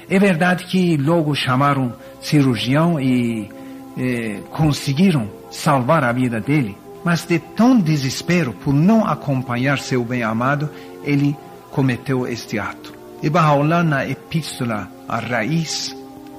É 0.10 0.20
verdade 0.20 0.66
que 0.66 0.96
logo 0.98 1.34
chamaram 1.36 1.94
cirurgião 2.22 3.00
e 3.00 3.50
eh, 3.98 4.40
conseguiram 4.52 5.30
salvar 5.50 6.04
a 6.04 6.12
vida 6.12 6.40
dele, 6.40 6.78
mas 7.04 7.26
de 7.26 7.40
tão 7.40 7.80
desespero 7.80 8.54
por 8.54 8.74
não 8.74 9.06
acompanhar 9.06 9.80
seu 9.80 10.04
bem-amado, 10.04 10.70
ele 11.04 11.36
cometeu 11.72 12.28
este 12.28 12.60
ato. 12.60 12.94
E 13.22 13.30
Bahá'u'lláh, 13.30 13.84
na 13.84 14.06
epístola 14.08 14.90
a 15.08 15.20
Raiz, 15.20 15.96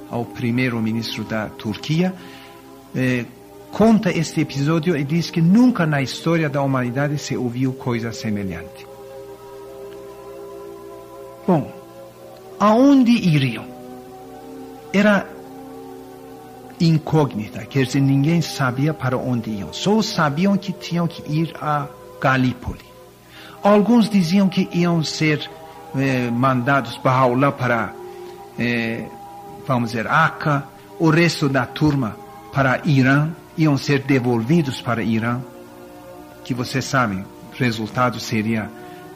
ao 0.09 0.25
primeiro-ministro 0.25 1.23
da 1.23 1.47
Turquia, 1.47 2.13
eh, 2.95 3.25
conta 3.71 4.09
este 4.11 4.41
episódio 4.41 4.95
e 4.95 5.03
diz 5.03 5.29
que 5.29 5.41
nunca 5.41 5.85
na 5.85 6.01
história 6.01 6.49
da 6.49 6.61
humanidade 6.61 7.17
se 7.17 7.35
ouviu 7.35 7.73
coisa 7.73 8.11
semelhante. 8.11 8.87
Bom, 11.45 11.71
aonde 12.59 13.11
iriam? 13.11 13.65
Era 14.93 15.27
incógnita, 16.79 17.65
quer 17.65 17.85
dizer, 17.85 18.01
ninguém 18.01 18.41
sabia 18.41 18.93
para 18.93 19.17
onde 19.17 19.49
iam. 19.49 19.73
Só 19.73 20.01
sabiam 20.01 20.57
que 20.57 20.71
tinham 20.71 21.07
que 21.07 21.21
ir 21.31 21.53
a 21.61 21.87
Galípoli. 22.21 22.85
Alguns 23.61 24.09
diziam 24.09 24.47
que 24.47 24.69
iam 24.71 25.03
ser 25.03 25.49
eh, 25.97 26.29
mandados 26.31 26.97
Bahá'u'lláh 26.97 27.51
para, 27.51 27.93
eh, 28.57 29.05
vamos 29.67 29.91
dizer, 29.91 30.07
Aca, 30.07 30.63
o 30.97 31.09
resto 31.09 31.49
da 31.49 31.65
turma 31.65 32.15
para 32.53 32.81
Irã, 32.85 33.29
iam 33.57 33.77
ser 33.77 34.03
devolvidos 34.03 34.81
para 34.81 35.03
Irã, 35.03 35.41
que 36.43 36.53
vocês 36.53 36.85
sabem, 36.85 37.19
o 37.19 37.57
resultado 37.57 38.19
seria 38.19 38.69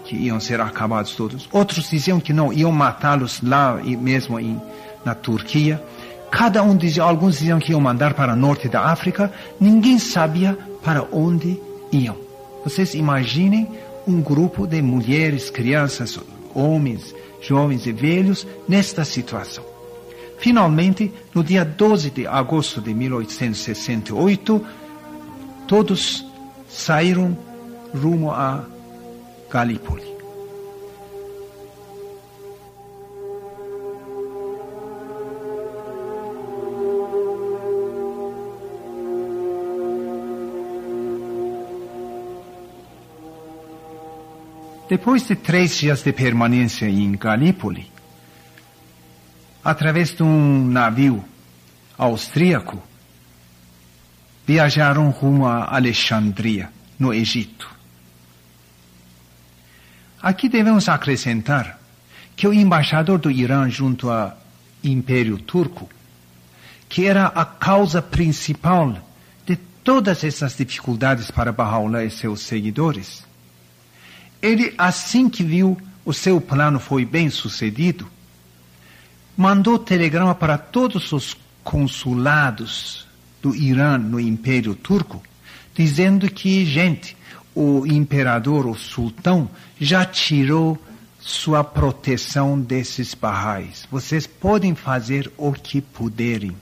que 0.04 0.16
iam 0.16 0.40
ser 0.40 0.60
acabados 0.60 1.16
todos. 1.16 1.48
Outros 1.52 1.90
diziam 1.90 2.20
que 2.20 2.34
não, 2.34 2.52
iam 2.52 2.72
matá-los 2.72 3.42
lá 3.42 3.80
mesmo 3.84 4.40
em, 4.40 4.62
na 5.06 5.16
Turquia. 5.16 5.82
Cada 6.34 6.64
um 6.64 6.76
dizia, 6.76 7.04
alguns 7.04 7.38
diziam 7.38 7.60
que 7.60 7.74
iam 7.74 7.80
mandar 7.80 8.16
para 8.16 8.34
o 8.34 8.36
norte 8.36 8.68
da 8.68 8.86
África. 8.86 9.32
Ninguém 9.60 10.00
sabia 10.00 10.58
para 10.84 11.04
onde 11.12 11.62
iam. 11.92 12.18
Vocês 12.64 12.96
imaginem 12.96 13.70
um 14.08 14.20
grupo 14.20 14.66
de 14.66 14.82
mulheres, 14.82 15.52
crianças, 15.52 16.20
homens, 16.56 17.14
jovens 17.40 17.86
e 17.86 17.92
velhos 17.92 18.48
nesta 18.68 19.06
situação. 19.06 19.64
Finalmente, 20.40 21.14
no 21.36 21.44
dia 21.44 21.64
12 21.64 22.10
de 22.10 22.26
agosto 22.26 22.82
de 22.82 22.96
1868, 22.96 24.66
todos 25.68 26.26
saíram 26.68 27.38
rumo 27.94 28.32
a 28.32 28.64
Galípoli. 29.52 30.13
Depois 44.90 45.26
de 45.26 45.36
três 45.36 45.78
dias 45.78 46.04
de 46.04 46.12
permanência 46.12 46.90
em 46.90 47.14
Galípoli, 47.14 47.90
através 49.64 50.14
de 50.14 50.24
um 50.24 50.66
navio 50.66 51.24
austríaco, 51.98 52.84
viajaram 54.46 55.10
rumo 55.10 55.48
a 55.48 55.74
Alexandria, 55.74 56.70
no 57.00 57.14
Egito. 57.14 57.70
Aqui 60.22 60.50
devemos 60.50 60.90
acrescentar 60.90 61.80
que 62.36 62.48
o 62.48 62.54
embaixador 62.54 63.20
do 63.20 63.32
Irã 63.32 63.70
junto 63.70 64.10
ao 64.10 64.38
Império 64.84 65.38
Turco, 65.38 65.90
que 66.90 67.06
era 67.06 67.28
a 67.28 67.46
causa 67.46 68.02
principal 68.02 68.98
de 69.46 69.56
todas 69.56 70.26
essas 70.26 70.58
dificuldades 70.58 71.32
para 71.32 71.54
Bahá'u'lláh 71.54 72.04
e 72.04 72.12
seus 72.12 72.42
seguidores, 72.42 73.26
ele, 74.44 74.74
assim 74.78 75.30
que 75.30 75.42
viu 75.42 75.78
o 76.04 76.14
seu 76.14 76.42
plano 76.42 76.78
foi 76.78 77.06
bem 77.06 77.30
sucedido, 77.30 78.06
mandou 79.38 79.80
telegrama 79.80 80.36
para 80.36 80.58
todos 80.58 81.14
os 81.14 81.38
consulados 81.64 83.08
do 83.42 83.56
Irã 83.56 83.98
no 83.98 84.20
Império 84.20 84.76
Turco, 84.76 85.24
dizendo 85.74 86.30
que, 86.30 86.66
gente, 86.66 87.16
o 87.56 87.88
imperador, 87.88 88.68
o 88.68 88.76
sultão, 88.76 89.50
já 89.80 90.04
tirou 90.04 90.78
sua 91.20 91.64
proteção 91.64 92.60
desses 92.60 93.14
barrais. 93.14 93.88
Vocês 93.90 94.28
podem 94.28 94.76
fazer 94.76 95.32
o 95.38 95.54
que 95.54 95.80
puderem 95.80 96.54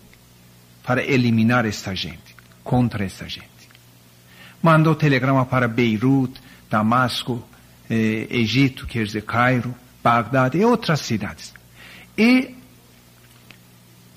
para 0.84 1.04
eliminar 1.04 1.66
esta 1.66 1.96
gente, 1.96 2.36
contra 2.64 3.04
esta 3.04 3.28
gente. 3.28 3.50
Mandou 4.62 4.94
telegrama 4.94 5.44
para 5.48 5.68
Beirute, 5.68 6.40
Damasco, 6.70 7.44
eh, 7.92 8.26
Egito, 8.30 8.88
quer 8.88 9.04
dizer, 9.04 9.24
Cairo, 9.24 9.76
Bagdá 10.02 10.50
e 10.54 10.64
outras 10.64 11.02
cidades. 11.02 11.54
E 12.18 12.56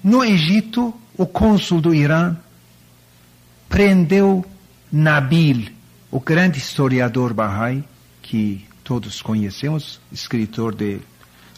no 0.03 0.25
Egito, 0.25 0.95
o 1.19 1.27
cônsul 1.27 1.81
do 1.81 1.93
Irã 1.93 2.37
prendeu 3.69 4.47
Nabil, 4.93 5.73
o 6.09 6.21
grande 6.21 6.59
historiador 6.59 7.35
Bahá'í, 7.35 7.83
que 8.23 8.65
todos 8.85 9.21
conhecemos, 9.21 10.01
escritor 10.13 10.75
de 10.75 11.01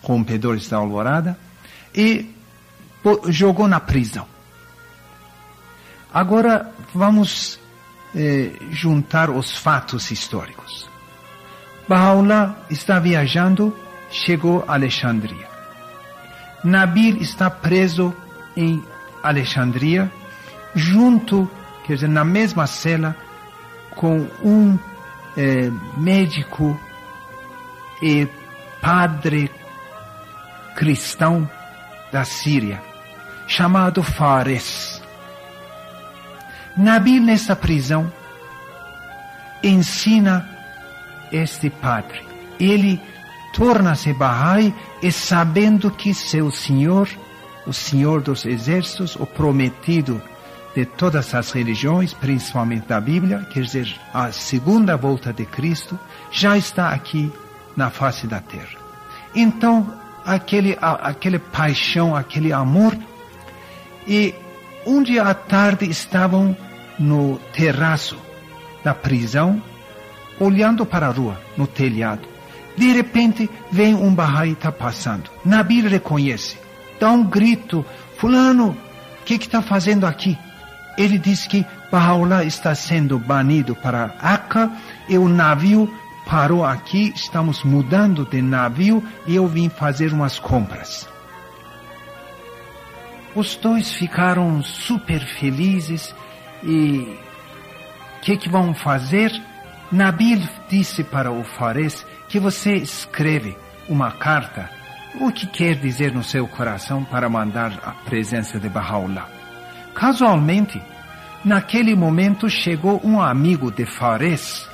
Rompedores 0.03 0.69
da 0.69 0.79
Alvorada, 0.79 1.39
e 1.95 2.35
jogou 3.29 3.69
na 3.69 3.79
prisão. 3.79 4.27
Agora 6.15 6.73
vamos 6.95 7.59
eh, 8.15 8.53
juntar 8.71 9.29
os 9.29 9.55
fatos 9.55 10.11
históricos. 10.11 10.96
Baha'u'llah 11.89 12.57
está 12.69 12.99
viajando, 12.99 13.77
chegou 14.11 14.65
a 14.67 14.75
Alexandria. 14.75 15.47
Nabil 16.65 17.19
está 17.19 17.49
preso 17.49 18.15
em 18.57 18.83
Alexandria, 19.23 20.11
junto, 20.75 21.49
quer 21.85 21.95
dizer, 21.95 22.09
na 22.09 22.25
mesma 22.25 22.67
cela, 22.67 23.15
com 23.95 24.27
um 24.43 24.77
eh, 25.37 25.71
médico 25.97 26.79
e 28.03 28.27
padre 28.81 29.51
cristão 30.75 31.49
da 32.11 32.25
Síria, 32.25 32.83
chamado 33.47 34.03
Fares. 34.03 35.01
Nabil, 36.77 37.23
nessa 37.23 37.55
prisão, 37.55 38.13
ensina 39.63 40.56
este 41.33 41.71
padre. 41.71 42.21
Ele 42.59 43.01
torna-se 43.53 44.13
Bahá'í 44.13 44.75
e 45.03 45.11
sabendo 45.11 45.91
que 45.91 46.13
seu 46.15 46.51
Senhor, 46.51 47.09
o 47.67 47.73
Senhor 47.73 48.21
dos 48.21 48.45
Exércitos, 48.45 49.17
o 49.17 49.27
prometido 49.27 50.21
de 50.75 50.85
todas 50.85 51.35
as 51.35 51.53
religiões, 51.53 52.13
principalmente 52.13 52.87
da 52.87 53.01
Bíblia, 53.01 53.47
quer 53.51 53.63
dizer, 53.63 53.99
a 54.13 54.31
segunda 54.31 54.95
volta 54.95 55.33
de 55.33 55.47
Cristo, 55.47 55.99
já 56.31 56.57
está 56.57 56.91
aqui 56.91 57.33
na 57.75 57.89
face 57.89 58.27
da 58.27 58.41
terra. 58.41 58.79
Então, 59.35 59.91
aquele, 60.25 60.77
aquele 60.81 61.39
paixão, 61.39 62.15
aquele 62.15 62.53
amor, 62.53 62.95
e 64.07 64.35
um 64.87 65.03
dia 65.03 65.25
à 65.25 65.35
tarde 65.35 65.89
estavam 65.89 66.55
no 66.99 67.39
terraço 67.55 68.19
da 68.85 68.95
prisão, 68.95 69.63
olhando 70.39 70.85
para 70.85 71.07
a 71.07 71.11
rua, 71.11 71.41
no 71.57 71.67
telhado. 71.67 72.29
De 72.77 72.93
repente, 72.93 73.49
vem 73.71 73.95
um 73.95 74.15
Bahá'í 74.15 74.57
passando. 74.79 75.31
Nabil 75.45 75.89
reconhece, 75.89 76.59
dá 77.01 77.11
um 77.11 77.25
grito, 77.25 77.85
fulano, 78.17 78.77
o 79.21 79.25
que 79.25 79.35
está 79.35 79.63
fazendo 79.63 80.07
aqui? 80.07 80.37
Ele 80.97 81.19
diz 81.19 81.47
que 81.47 81.65
Baha'u'llah 81.91 82.45
está 82.45 82.75
sendo 82.75 83.19
banido 83.19 83.75
para 83.77 84.15
Acre 84.21 84.69
e 85.09 85.19
o 85.19 85.29
navio 85.29 85.93
parou 86.27 86.65
aqui, 86.65 87.13
estamos 87.15 87.63
mudando 87.63 88.25
de 88.25 88.43
navio 88.43 89.03
e 89.27 89.37
eu 89.37 89.47
vim 89.47 89.69
fazer 89.69 90.13
umas 90.13 90.39
compras. 90.39 91.09
Os 93.35 93.55
dois 93.57 93.93
ficaram 93.93 94.63
super 94.63 95.21
felizes 95.21 96.15
e 96.65 97.17
o 98.17 98.21
que, 98.23 98.37
que 98.37 98.49
vão 98.49 98.75
fazer? 98.75 99.31
Nabil 99.91 100.43
disse 100.69 101.05
para 101.05 101.31
o 101.31 101.45
Fares 101.45 102.05
que 102.29 102.39
você 102.39 102.75
escreve 102.75 103.57
uma 103.89 104.11
carta, 104.11 104.69
o 105.21 105.31
que 105.31 105.47
quer 105.47 105.77
dizer 105.77 106.13
no 106.13 106.25
seu 106.25 106.47
coração 106.49 107.05
para 107.05 107.29
mandar 107.29 107.73
a 107.85 107.93
presença 107.93 108.59
de 108.59 108.69
Baha'u'llah. 108.69 109.29
Casualmente, 109.95 110.83
naquele 111.45 111.95
momento 111.95 112.51
chegou 112.51 113.01
um 113.05 113.21
amigo 113.21 113.71
de 113.71 113.87
Fares, 113.87 114.69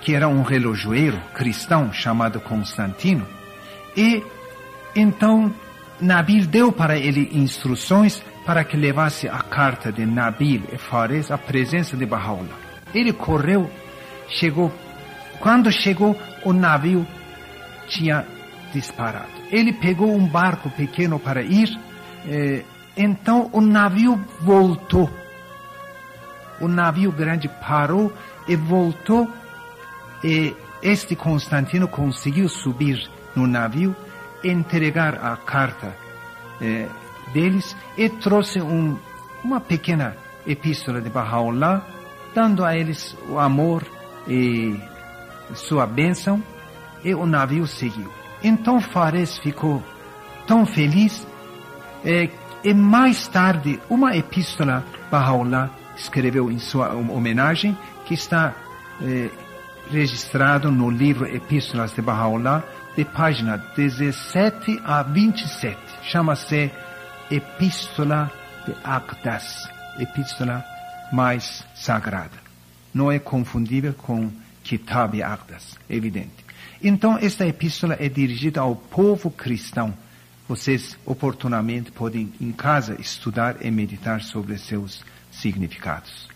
que 0.00 0.14
era 0.14 0.28
um 0.28 0.42
relojoeiro 0.42 1.20
cristão 1.34 1.92
chamado 1.92 2.40
Constantino, 2.40 3.26
e 3.96 4.22
então 4.96 5.54
Nabil 6.00 6.46
deu 6.46 6.72
para 6.72 6.96
ele 6.96 7.30
instruções 7.32 8.22
para 8.46 8.64
que 8.64 8.76
levasse 8.76 9.28
a 9.28 9.38
carta 9.40 9.92
de 9.92 10.06
Nabil 10.06 10.62
e 10.72 10.78
Fares 10.78 11.30
à 11.30 11.36
presença 11.36 11.96
de 11.96 12.06
Baha'u'llah. 12.06 12.56
Ele 12.94 13.12
correu, 13.12 13.70
chegou. 14.28 14.72
Quando 15.40 15.70
chegou, 15.70 16.16
o 16.44 16.52
navio 16.52 17.06
tinha 17.86 18.26
disparado. 18.72 19.30
Ele 19.50 19.72
pegou 19.72 20.14
um 20.14 20.26
barco 20.26 20.70
pequeno 20.70 21.18
para 21.18 21.42
ir, 21.42 21.68
eh, 22.26 22.62
então 22.96 23.48
o 23.52 23.60
navio 23.60 24.22
voltou. 24.40 25.10
O 26.60 26.68
navio 26.68 27.12
grande 27.12 27.48
parou 27.48 28.12
e 28.46 28.56
voltou, 28.56 29.30
e 30.22 30.54
este 30.82 31.14
Constantino 31.14 31.88
conseguiu 31.88 32.48
subir 32.48 33.08
no 33.34 33.46
navio, 33.46 33.94
entregar 34.42 35.14
a 35.14 35.36
carta 35.36 35.96
eh, 36.60 36.88
deles 37.32 37.76
e 37.96 38.08
trouxe 38.08 38.60
um, 38.60 38.98
uma 39.44 39.60
pequena 39.60 40.16
epístola 40.46 41.00
de 41.00 41.08
Baha'u'llah, 41.08 41.82
dando 42.34 42.64
a 42.64 42.76
eles 42.76 43.16
o 43.28 43.38
amor 43.38 43.84
e 44.28 44.78
sua 45.54 45.86
bênção, 45.86 46.42
e 47.02 47.14
o 47.14 47.26
navio 47.26 47.66
seguiu. 47.66 48.12
Então 48.42 48.80
Fares 48.80 49.38
ficou 49.38 49.82
tão 50.46 50.66
feliz 50.66 51.26
eh, 52.04 52.28
e 52.62 52.74
mais 52.74 53.26
tarde 53.28 53.80
uma 53.88 54.16
epístola 54.16 54.84
Baha'u'llah 55.10 55.70
escreveu 55.96 56.50
em 56.50 56.58
sua 56.58 56.94
homenagem 56.94 57.76
que 58.04 58.14
está 58.14 58.54
eh, 59.00 59.30
registrado 59.90 60.70
no 60.70 60.90
livro 60.90 61.26
Epístolas 61.26 61.92
de 61.94 62.02
Baha'u'llah 62.02 62.62
de 62.96 63.04
página 63.04 63.58
17 63.76 64.80
a 64.84 65.02
27. 65.02 65.78
Chama-se 66.02 66.70
Epístola 67.30 68.30
de 68.66 68.74
Aqdas, 68.84 69.68
Epístola 69.98 70.64
mais 71.12 71.64
sagrada. 71.74 72.47
Não 72.92 73.10
é 73.10 73.18
confundível 73.18 73.94
com 73.94 74.30
Kitab 74.64 75.14
e 75.16 75.22
evidente. 75.88 76.44
Então, 76.82 77.18
esta 77.18 77.46
epístola 77.46 77.96
é 77.98 78.08
dirigida 78.08 78.60
ao 78.60 78.76
povo 78.76 79.30
cristão. 79.30 79.94
Vocês 80.46 80.96
oportunamente 81.04 81.90
podem 81.90 82.32
em 82.40 82.52
casa 82.52 82.96
estudar 83.00 83.56
e 83.64 83.70
meditar 83.70 84.22
sobre 84.22 84.56
seus 84.58 85.04
significados. 85.30 86.28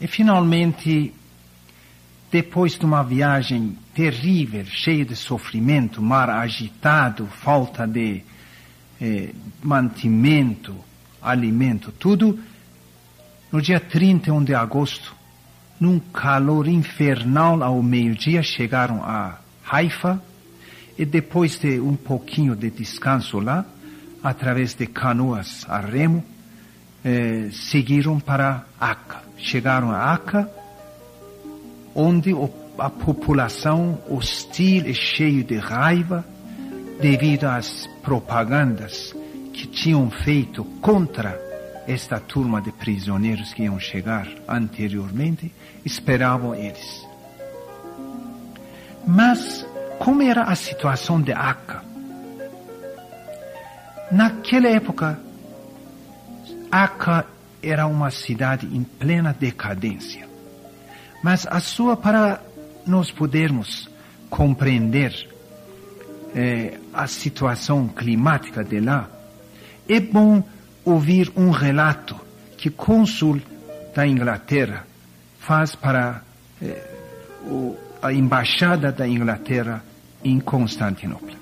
E 0.00 0.06
finalmente, 0.06 1.14
depois 2.30 2.78
de 2.78 2.84
uma 2.84 3.02
viagem 3.02 3.78
terrível, 3.94 4.64
cheia 4.66 5.04
de 5.04 5.16
sofrimento, 5.16 6.02
mar 6.02 6.28
agitado, 6.28 7.26
falta 7.26 7.86
de 7.86 8.22
eh, 9.00 9.30
mantimento, 9.62 10.76
alimento, 11.22 11.92
tudo, 11.92 12.38
no 13.50 13.62
dia 13.62 13.80
31 13.80 14.44
de 14.44 14.54
agosto, 14.54 15.14
num 15.80 15.98
calor 15.98 16.68
infernal 16.68 17.62
ao 17.62 17.82
meio-dia, 17.82 18.42
chegaram 18.42 19.02
a 19.02 19.38
Haifa 19.70 20.22
e 20.98 21.04
depois 21.04 21.58
de 21.58 21.80
um 21.80 21.96
pouquinho 21.96 22.54
de 22.54 22.70
descanso 22.70 23.38
lá, 23.38 23.64
através 24.22 24.74
de 24.74 24.86
canoas 24.86 25.64
a 25.68 25.78
remo, 25.78 26.24
eh, 27.04 27.48
seguiram 27.52 28.18
para 28.18 28.66
Aca. 28.80 29.22
Chegaram 29.38 29.90
a 29.90 30.12
Aca, 30.12 30.50
onde 31.94 32.32
a 32.78 32.90
população 32.90 33.98
hostil 34.08 34.86
e 34.86 34.94
cheia 34.94 35.42
de 35.42 35.56
raiva, 35.56 36.24
devido 37.00 37.44
às 37.44 37.86
propagandas 38.02 39.15
que 39.56 39.66
tinham 39.66 40.10
feito 40.10 40.62
contra 40.82 41.40
esta 41.88 42.20
turma 42.20 42.60
de 42.60 42.70
prisioneiros 42.70 43.54
que 43.54 43.62
iam 43.62 43.80
chegar 43.80 44.28
anteriormente, 44.46 45.50
esperavam 45.82 46.54
eles. 46.54 47.06
Mas, 49.06 49.66
como 49.98 50.20
era 50.20 50.42
a 50.42 50.54
situação 50.54 51.22
de 51.22 51.32
Aca? 51.32 51.82
Naquela 54.12 54.68
época, 54.68 55.18
Aca 56.70 57.24
era 57.62 57.86
uma 57.86 58.10
cidade 58.10 58.66
em 58.66 58.84
plena 58.84 59.32
decadência. 59.32 60.28
Mas 61.22 61.46
a 61.46 61.60
sua, 61.60 61.96
para 61.96 62.42
nós 62.86 63.10
podermos 63.10 63.88
compreender 64.28 65.30
eh, 66.34 66.78
a 66.92 67.06
situação 67.06 67.88
climática 67.88 68.62
de 68.62 68.80
lá, 68.80 69.15
é 69.88 70.00
bom 70.00 70.42
ouvir 70.84 71.32
um 71.36 71.50
relato 71.50 72.18
que 72.56 72.70
cônsul 72.70 73.40
da 73.94 74.06
Inglaterra 74.06 74.86
faz 75.38 75.74
para 75.74 76.22
eh, 76.60 76.94
o, 77.44 77.76
a 78.02 78.12
embaixada 78.12 78.92
da 78.92 79.06
Inglaterra 79.06 79.82
em 80.24 80.40
Constantinopla. 80.40 81.36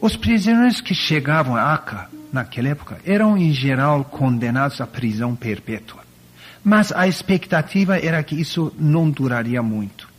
Os 0.00 0.16
prisioneiros 0.16 0.80
que 0.80 0.94
chegavam 0.94 1.56
a 1.56 1.74
Aca 1.74 2.08
naquela 2.32 2.68
época 2.68 2.98
eram 3.04 3.36
em 3.36 3.52
geral 3.52 4.04
condenados 4.04 4.80
à 4.80 4.86
prisão 4.86 5.36
perpétua. 5.36 6.02
Mas 6.64 6.92
a 6.92 7.06
expectativa 7.06 7.98
era 7.98 8.22
que 8.22 8.40
isso 8.40 8.72
não 8.78 9.10
duraria 9.10 9.62
muito. 9.62 10.11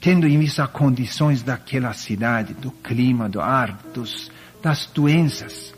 Tendo 0.00 0.26
em 0.26 0.38
vista 0.38 0.64
as 0.64 0.70
condições 0.70 1.42
daquela 1.42 1.92
cidade, 1.92 2.54
do 2.54 2.70
clima, 2.70 3.28
do 3.28 3.40
ar, 3.40 3.78
dos, 3.92 4.30
das 4.62 4.86
doenças, 4.86 5.74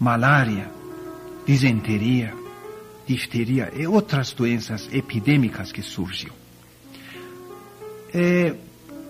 malária, 0.00 0.70
disenteria, 1.46 2.34
difteria 3.06 3.72
e 3.74 3.86
outras 3.86 4.32
doenças 4.32 4.88
epidêmicas 4.92 5.72
que 5.72 5.82
surgiam. 5.82 6.34
É, 8.12 8.54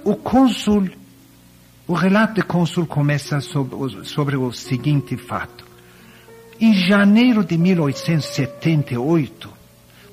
o 0.05 0.17
cônsul, 0.17 0.89
o 1.87 1.93
relato 1.93 2.35
do 2.41 2.47
cônsul 2.47 2.87
começa 2.87 3.41
sobre, 3.41 4.05
sobre 4.05 4.37
o 4.37 4.53
seguinte 4.53 5.17
fato. 5.17 5.67
Em 6.61 6.75
janeiro 6.75 7.45
de 7.45 7.57
1878, 7.57 9.49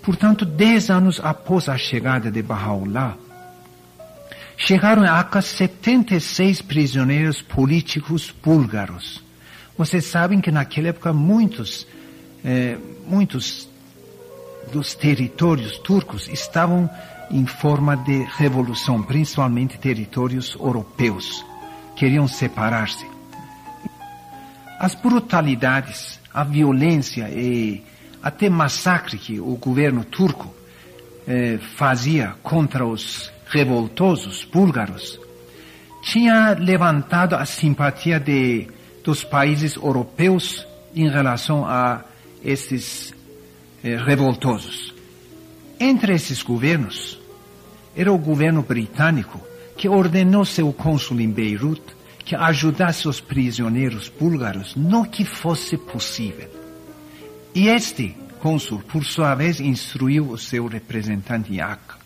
portanto, 0.03 0.45
dez 0.45 0.91
anos 0.91 1.19
após 1.23 1.67
a 1.67 1.77
chegada 1.77 2.29
de 2.29 2.43
Baha'u'llah, 2.43 3.17
chegaram 4.57 5.03
a 5.03 5.19
Aca 5.19 5.41
76 5.41 6.61
prisioneiros 6.61 7.41
políticos 7.41 8.33
búlgaros. 8.43 9.23
Vocês 9.77 10.05
sabem 10.05 10.39
que 10.39 10.51
naquela 10.51 10.89
época 10.89 11.11
muitos, 11.11 11.85
eh, 12.43 12.77
muitos 13.05 13.67
dos 14.71 14.95
territórios 14.95 15.77
turcos 15.79 16.27
estavam 16.29 16.89
em 17.29 17.45
forma 17.45 17.97
de 17.97 18.23
revolução, 18.37 19.01
principalmente 19.01 19.77
territórios 19.77 20.55
europeus. 20.55 21.45
Queriam 21.95 22.27
separar-se. 22.27 23.05
As 24.79 24.95
brutalidades 24.95 26.19
a 26.35 26.43
violência 26.43 27.29
e 27.29 27.81
até 28.21 28.49
massacre 28.49 29.17
que 29.17 29.39
o 29.39 29.55
governo 29.55 30.03
turco 30.03 30.53
eh, 31.25 31.57
fazia 31.77 32.35
contra 32.43 32.85
os 32.85 33.31
revoltosos 33.47 34.43
búlgaros 34.43 35.19
tinha 36.01 36.53
levantado 36.53 37.35
a 37.35 37.45
simpatia 37.45 38.19
de, 38.19 38.67
dos 39.03 39.23
países 39.23 39.75
europeus 39.75 40.65
em 40.95 41.09
relação 41.09 41.65
a 41.65 42.05
esses 42.43 43.13
eh, 43.83 43.97
revoltosos. 43.97 44.93
Entre 45.79 46.13
esses 46.13 46.43
governos, 46.43 47.19
era 47.95 48.13
o 48.13 48.17
governo 48.17 48.61
britânico 48.61 49.41
que 49.75 49.89
ordenou 49.89 50.45
seu 50.45 50.71
cônsul 50.71 51.19
em 51.19 51.29
Beirut 51.29 51.81
que 52.19 52.35
ajudasse 52.35 53.07
os 53.07 53.19
prisioneiros 53.19 54.09
búlgaros 54.09 54.75
no 54.75 55.05
que 55.05 55.25
fosse 55.25 55.77
possível. 55.77 56.49
E 57.53 57.67
este 57.67 58.15
cônsul, 58.39 58.79
por 58.79 59.03
sua 59.05 59.35
vez, 59.35 59.59
instruiu 59.59 60.29
o 60.29 60.37
seu 60.37 60.67
representante 60.67 61.53
em 61.53 61.61
Acre. 61.61 62.04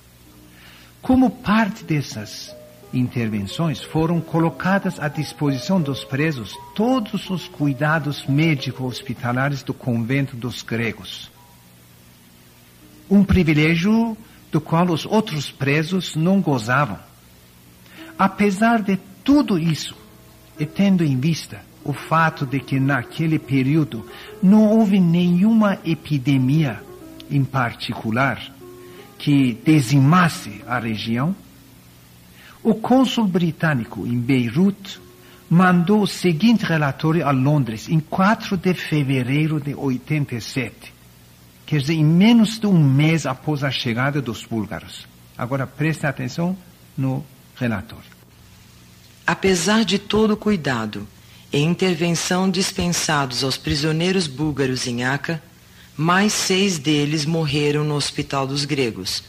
Como 1.01 1.29
parte 1.29 1.83
dessas 1.83 2.55
intervenções, 2.93 3.81
foram 3.81 4.19
colocadas 4.19 4.99
à 4.99 5.07
disposição 5.07 5.81
dos 5.81 6.03
presos 6.03 6.57
todos 6.75 7.29
os 7.29 7.47
cuidados 7.47 8.25
médico-hospitalares 8.25 9.63
do 9.63 9.73
convento 9.73 10.35
dos 10.35 10.61
gregos. 10.61 11.31
Um 13.09 13.23
privilégio 13.23 14.17
do 14.51 14.59
qual 14.59 14.87
os 14.87 15.05
outros 15.05 15.51
presos 15.51 16.15
não 16.15 16.41
gozavam. 16.41 16.99
Apesar 18.17 18.81
de 18.81 18.97
tudo 19.23 19.57
isso, 19.57 19.95
e 20.59 20.65
tendo 20.65 21.03
em 21.03 21.17
vista 21.19 21.61
o 21.83 21.93
fato 21.93 22.45
de 22.45 22.59
que 22.59 22.79
naquele 22.79 23.39
período 23.39 24.05
não 24.43 24.67
houve 24.67 24.99
nenhuma 24.99 25.79
epidemia 25.85 26.83
em 27.31 27.43
particular 27.43 28.51
que 29.19 29.53
dizimasse 29.65 30.63
a 30.65 30.79
região, 30.79 31.35
o 32.63 32.73
cônsul 32.73 33.27
britânico 33.27 34.07
em 34.07 34.17
Beirut 34.17 34.99
mandou 35.49 36.01
o 36.01 36.07
seguinte 36.07 36.63
relatório 36.63 37.27
a 37.27 37.31
Londres 37.31 37.89
em 37.89 37.99
4 37.99 38.55
de 38.57 38.73
fevereiro 38.73 39.59
de 39.59 39.75
87, 39.75 40.93
quer 41.65 41.79
dizer, 41.81 41.93
em 41.93 42.03
menos 42.03 42.57
de 42.57 42.65
um 42.65 42.81
mês 42.81 43.25
após 43.25 43.63
a 43.63 43.69
chegada 43.69 44.21
dos 44.21 44.45
búlgaros. 44.45 45.05
Agora 45.37 45.67
preste 45.67 46.05
atenção 46.05 46.57
no 46.97 47.25
relatório. 47.55 48.19
Apesar 49.27 49.83
de 49.83 49.99
todo 49.99 50.31
o 50.31 50.37
cuidado 50.37 51.07
e 51.51 51.59
intervenção 51.59 52.49
dispensados 52.49 53.43
aos 53.43 53.57
prisioneiros 53.57 54.27
búlgaros 54.27 54.87
em 54.87 55.03
Aca, 55.03 55.41
mais 55.99 56.31
seis 56.31 56.77
deles 56.77 57.25
morreram 57.25 57.83
no 57.83 57.93
Hospital 57.95 58.47
dos 58.47 58.63
Gregos. 58.63 59.21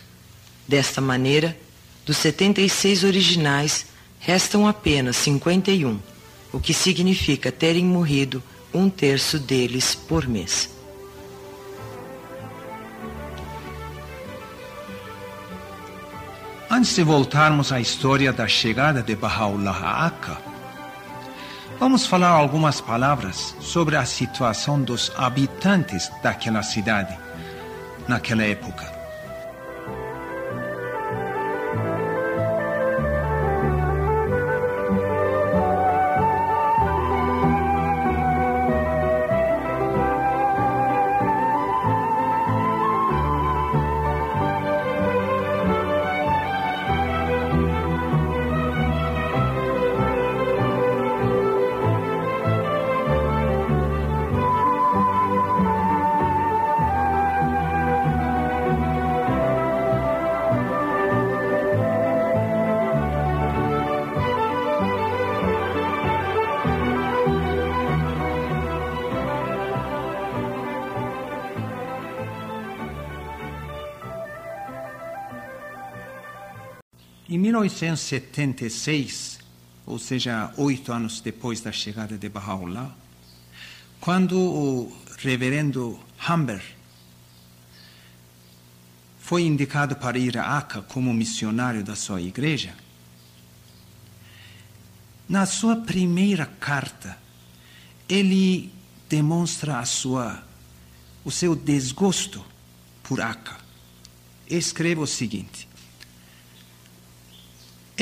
Desta 0.69 1.01
maneira, 1.01 1.59
dos 2.07 2.17
76 2.19 3.03
originais, 3.03 3.87
restam 4.21 4.69
apenas 4.69 5.17
51, 5.17 5.99
o 6.53 6.61
que 6.61 6.73
significa 6.73 7.51
terem 7.51 7.85
morrido 7.85 8.41
um 8.73 8.89
terço 8.89 9.37
deles 9.37 9.97
por 9.97 10.29
mês. 10.29 10.71
Antes 16.71 16.95
de 16.95 17.03
voltarmos 17.03 17.73
à 17.73 17.81
história 17.81 18.33
da 18.33 18.47
chegada 18.47 19.03
de 19.03 19.17
Baha'u'llah 19.17 20.07
a 20.07 20.50
vamos 21.81 22.07
falar 22.07 22.29
algumas 22.29 22.79
palavras 22.79 23.57
sobre 23.59 23.97
a 23.97 24.05
situação 24.05 24.83
dos 24.83 25.11
habitantes 25.17 26.13
daquela 26.23 26.63
cidade 26.63 27.19
naquela 28.07 28.45
época. 28.45 29.00
1976, 77.81 79.39
ou 79.87 79.99
seja, 79.99 80.53
oito 80.57 80.93
anos 80.93 81.21
depois 81.21 81.61
da 81.61 81.73
chegada 81.73 82.19
de 82.19 82.29
Baha'u'llah, 82.29 82.95
quando 84.01 84.39
o 84.39 84.97
reverendo 85.19 85.99
Humber 86.29 86.63
foi 89.19 89.43
indicado 89.43 89.97
para 89.97 90.19
ir 90.19 90.37
a 90.37 90.59
Aca 90.59 90.83
como 90.83 91.15
missionário 91.15 91.83
da 91.83 91.97
sua 91.97 92.21
igreja, 92.21 92.75
na 95.29 95.47
sua 95.47 95.77
primeira 95.77 96.45
carta, 96.45 97.17
ele 98.09 98.73
demonstra 99.09 99.79
a 99.79 99.85
sua, 99.87 100.43
o 101.25 101.31
seu 101.31 101.55
desgosto 101.55 102.45
por 103.03 103.21
Aca. 103.21 103.57
Escreve 104.49 105.01
o 105.01 105.07
seguinte: 105.07 105.70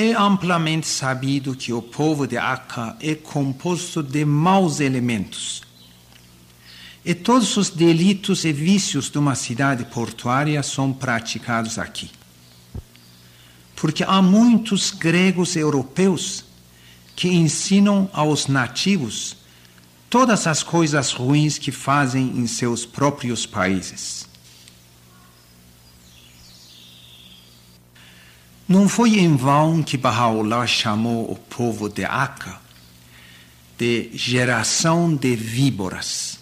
é 0.01 0.13
amplamente 0.13 0.87
sabido 0.87 1.53
que 1.53 1.73
o 1.73 1.81
povo 1.81 2.25
de 2.25 2.37
Acre 2.37 2.93
é 3.01 3.15
composto 3.15 4.01
de 4.01 4.23
maus 4.23 4.79
elementos. 4.79 5.61
E 7.03 7.13
todos 7.13 7.57
os 7.57 7.69
delitos 7.69 8.45
e 8.45 8.53
vícios 8.53 9.09
de 9.09 9.17
uma 9.17 9.35
cidade 9.35 9.83
portuária 9.83 10.63
são 10.63 10.93
praticados 10.93 11.77
aqui. 11.77 12.09
Porque 13.75 14.05
há 14.05 14.21
muitos 14.21 14.89
gregos 14.89 15.57
europeus 15.57 16.45
que 17.13 17.27
ensinam 17.27 18.09
aos 18.13 18.47
nativos 18.47 19.35
todas 20.09 20.47
as 20.47 20.63
coisas 20.63 21.11
ruins 21.11 21.57
que 21.57 21.73
fazem 21.73 22.37
em 22.37 22.47
seus 22.47 22.85
próprios 22.85 23.45
países. 23.45 24.28
Não 28.69 28.87
foi 28.87 29.17
em 29.17 29.35
vão 29.35 29.81
que 29.81 29.97
Baha'u'llah 29.97 30.67
chamou 30.67 31.31
o 31.31 31.35
povo 31.35 31.89
de 31.89 32.05
Akka 32.05 32.59
de 33.79 34.11
geração 34.13 35.15
de 35.15 35.35
víboras. 35.35 36.37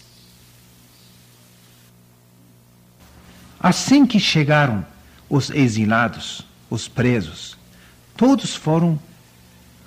Assim 3.58 4.04
que 4.04 4.20
chegaram 4.20 4.84
os 5.30 5.48
exilados, 5.48 6.44
os 6.68 6.86
presos, 6.86 7.56
todos 8.14 8.54
foram 8.54 9.00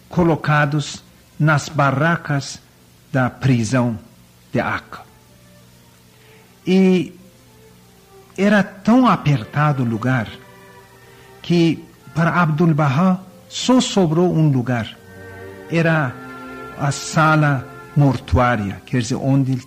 colocados 0.09 1.03
nas 1.39 1.69
barracas 1.69 2.59
da 3.11 3.29
prisão 3.29 3.99
de 4.51 4.59
Akka. 4.59 5.01
E 6.65 7.13
era 8.35 8.63
tão 8.63 9.05
apertado 9.05 9.83
o 9.83 9.85
lugar 9.85 10.27
que 11.43 11.90
para 12.13 12.41
Abdul 12.41 12.73
Baha 12.73 13.19
só 13.47 13.79
sobrou 13.81 14.33
um 14.33 14.49
lugar. 14.49 14.97
Era 15.69 16.13
a 16.79 16.91
sala 16.91 17.67
mortuária, 17.95 18.81
quer 18.85 19.01
dizer, 19.01 19.15
onde 19.15 19.61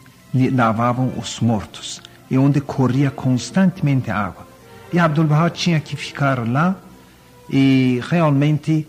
lavavam 0.53 1.13
os 1.17 1.41
mortos 1.41 2.03
e 2.31 2.37
onde 2.37 2.61
corria 2.61 3.11
constantemente 3.11 4.11
água. 4.11 4.47
E 4.93 4.99
Abdul 4.99 5.27
Baha 5.27 5.51
tinha 5.51 5.81
que 5.81 5.97
ficar 5.97 6.47
lá 6.49 6.77
e 7.49 8.01
realmente 8.09 8.87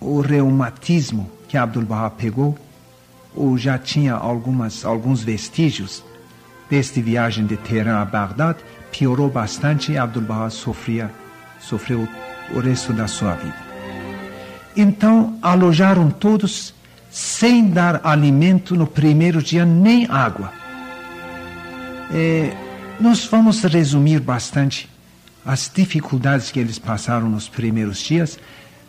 o 0.00 0.20
reumatismo 0.20 1.30
que 1.48 1.56
Abdul 1.56 1.84
Baha 1.84 2.10
pegou, 2.10 2.58
ou 3.34 3.56
já 3.56 3.78
tinha 3.78 4.14
algumas, 4.14 4.84
alguns 4.84 5.22
vestígios 5.22 6.02
desta 6.68 7.00
viagem 7.00 7.46
de 7.46 7.56
Teherã 7.56 8.00
a 8.00 8.04
Bagdad, 8.04 8.58
piorou 8.90 9.28
bastante 9.30 9.92
e 9.92 9.98
Abdul 9.98 10.22
Baha 10.22 10.50
sofria, 10.50 11.10
sofreu 11.60 12.08
o 12.52 12.60
resto 12.60 12.92
da 12.92 13.06
sua 13.06 13.34
vida. 13.34 13.56
Então 14.76 15.38
alojaram 15.42 16.10
todos 16.10 16.74
sem 17.10 17.68
dar 17.68 18.00
alimento 18.04 18.74
no 18.74 18.86
primeiro 18.86 19.42
dia, 19.42 19.64
nem 19.64 20.06
água. 20.08 20.52
É, 22.10 22.54
nós 22.98 23.24
vamos 23.26 23.62
resumir 23.62 24.20
bastante 24.20 24.88
as 25.44 25.70
dificuldades 25.72 26.50
que 26.50 26.60
eles 26.60 26.78
passaram 26.78 27.28
nos 27.28 27.48
primeiros 27.48 27.98
dias, 27.98 28.38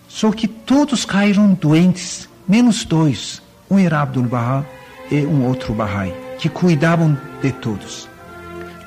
só 0.07 0.31
que 0.31 0.47
todos 0.47 1.03
caíram 1.03 1.53
doentes, 1.53 2.29
menos 2.47 2.85
dois. 2.85 3.41
Um 3.69 3.79
era 3.79 4.01
Abdul 4.01 4.23
Baha 4.23 4.65
e 5.09 5.25
um 5.25 5.45
outro 5.45 5.73
Bahá'í, 5.73 6.13
que 6.37 6.47
cuidavam 6.47 7.17
de 7.41 7.51
todos. 7.51 8.07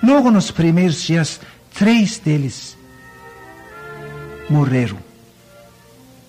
Logo 0.03 0.31
nos 0.31 0.51
primeiros 0.51 1.03
dias, 1.03 1.41
três 1.75 2.19
deles 2.19 2.77
morreram. 4.48 4.98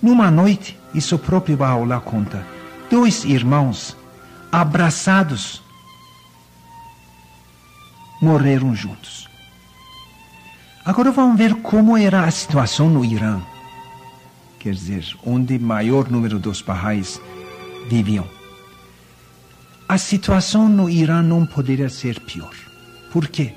Numa 0.01 0.29
noite, 0.29 0.77
isso 0.93 1.17
próprio 1.17 1.57
Baha'u'llah 1.57 1.99
conta, 2.01 2.45
dois 2.89 3.23
irmãos 3.23 3.95
abraçados 4.51 5.61
morreram 8.21 8.75
juntos. 8.75 9.27
Agora 10.85 11.11
vamos 11.11 11.37
ver 11.37 11.55
como 11.55 11.97
era 11.97 12.23
a 12.23 12.31
situação 12.31 12.89
no 12.89 13.03
Irã, 13.03 13.41
quer 14.59 14.73
dizer, 14.73 15.05
onde 15.25 15.59
maior 15.59 16.09
número 16.09 16.39
dos 16.39 16.61
Bahá'ís 16.61 17.19
viviam. 17.89 18.27
A 19.87 19.97
situação 19.97 20.67
no 20.67 20.89
Irã 20.89 21.21
não 21.21 21.45
poderia 21.45 21.89
ser 21.89 22.19
pior. 22.21 22.53
Por 23.11 23.27
quê? 23.27 23.53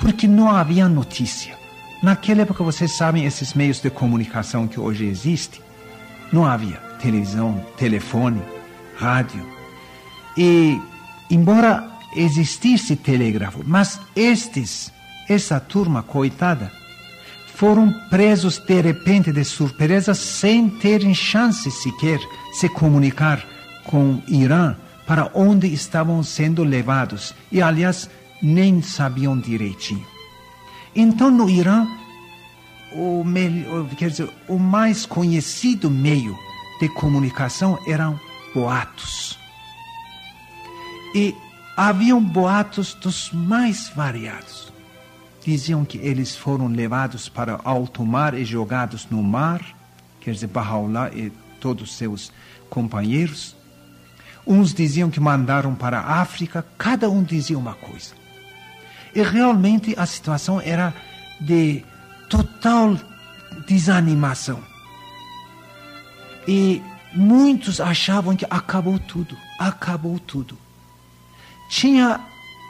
Porque 0.00 0.26
não 0.26 0.50
havia 0.50 0.88
notícia. 0.88 1.59
Naquela 2.02 2.42
época, 2.42 2.64
vocês 2.64 2.92
sabem, 2.92 3.24
esses 3.24 3.52
meios 3.52 3.80
de 3.80 3.90
comunicação 3.90 4.66
que 4.66 4.80
hoje 4.80 5.04
existem, 5.04 5.60
não 6.32 6.46
havia 6.46 6.76
televisão, 7.00 7.64
telefone, 7.76 8.40
rádio. 8.96 9.46
E, 10.36 10.80
embora 11.30 11.86
existisse 12.16 12.96
telégrafo, 12.96 13.62
mas 13.66 14.00
estes, 14.16 14.90
essa 15.28 15.60
turma 15.60 16.02
coitada, 16.02 16.72
foram 17.54 17.92
presos 18.08 18.58
de 18.58 18.80
repente, 18.80 19.30
de 19.30 19.44
surpresa, 19.44 20.14
sem 20.14 20.70
terem 20.70 21.14
chance 21.14 21.70
sequer 21.70 22.18
se 22.54 22.70
comunicar 22.70 23.44
com 23.84 24.22
Irã 24.26 24.74
para 25.06 25.30
onde 25.34 25.66
estavam 25.66 26.22
sendo 26.22 26.64
levados. 26.64 27.34
E, 27.52 27.60
aliás, 27.60 28.08
nem 28.42 28.80
sabiam 28.80 29.38
direitinho. 29.38 30.09
Então, 31.02 31.30
no 31.30 31.48
Irã, 31.48 31.86
o, 32.92 33.24
melhor, 33.24 33.88
quer 33.96 34.10
dizer, 34.10 34.30
o 34.46 34.58
mais 34.58 35.06
conhecido 35.06 35.90
meio 35.90 36.38
de 36.78 36.90
comunicação 36.90 37.78
eram 37.86 38.20
boatos. 38.54 39.38
E 41.14 41.34
haviam 41.74 42.22
boatos 42.22 42.92
dos 42.92 43.32
mais 43.32 43.88
variados. 43.96 44.70
Diziam 45.42 45.86
que 45.86 45.96
eles 45.96 46.36
foram 46.36 46.66
levados 46.66 47.30
para 47.30 47.58
alto 47.64 48.04
mar 48.04 48.34
e 48.34 48.44
jogados 48.44 49.06
no 49.10 49.22
mar, 49.22 49.64
quer 50.20 50.32
dizer, 50.32 50.48
Baha'u'llah 50.48 51.12
e 51.14 51.32
todos 51.58 51.96
seus 51.96 52.30
companheiros. 52.68 53.56
Uns 54.46 54.74
diziam 54.74 55.08
que 55.08 55.18
mandaram 55.18 55.74
para 55.74 55.98
a 55.98 56.20
África, 56.20 56.62
cada 56.76 57.08
um 57.08 57.22
dizia 57.22 57.58
uma 57.58 57.72
coisa. 57.72 58.19
E 59.14 59.22
realmente 59.22 59.94
a 59.96 60.06
situação 60.06 60.60
era 60.60 60.94
de 61.40 61.84
total 62.28 62.96
desanimação. 63.66 64.60
E 66.46 66.82
muitos 67.12 67.80
achavam 67.80 68.36
que 68.36 68.46
acabou 68.48 68.98
tudo, 68.98 69.36
acabou 69.58 70.18
tudo. 70.18 70.56
Tinha 71.68 72.20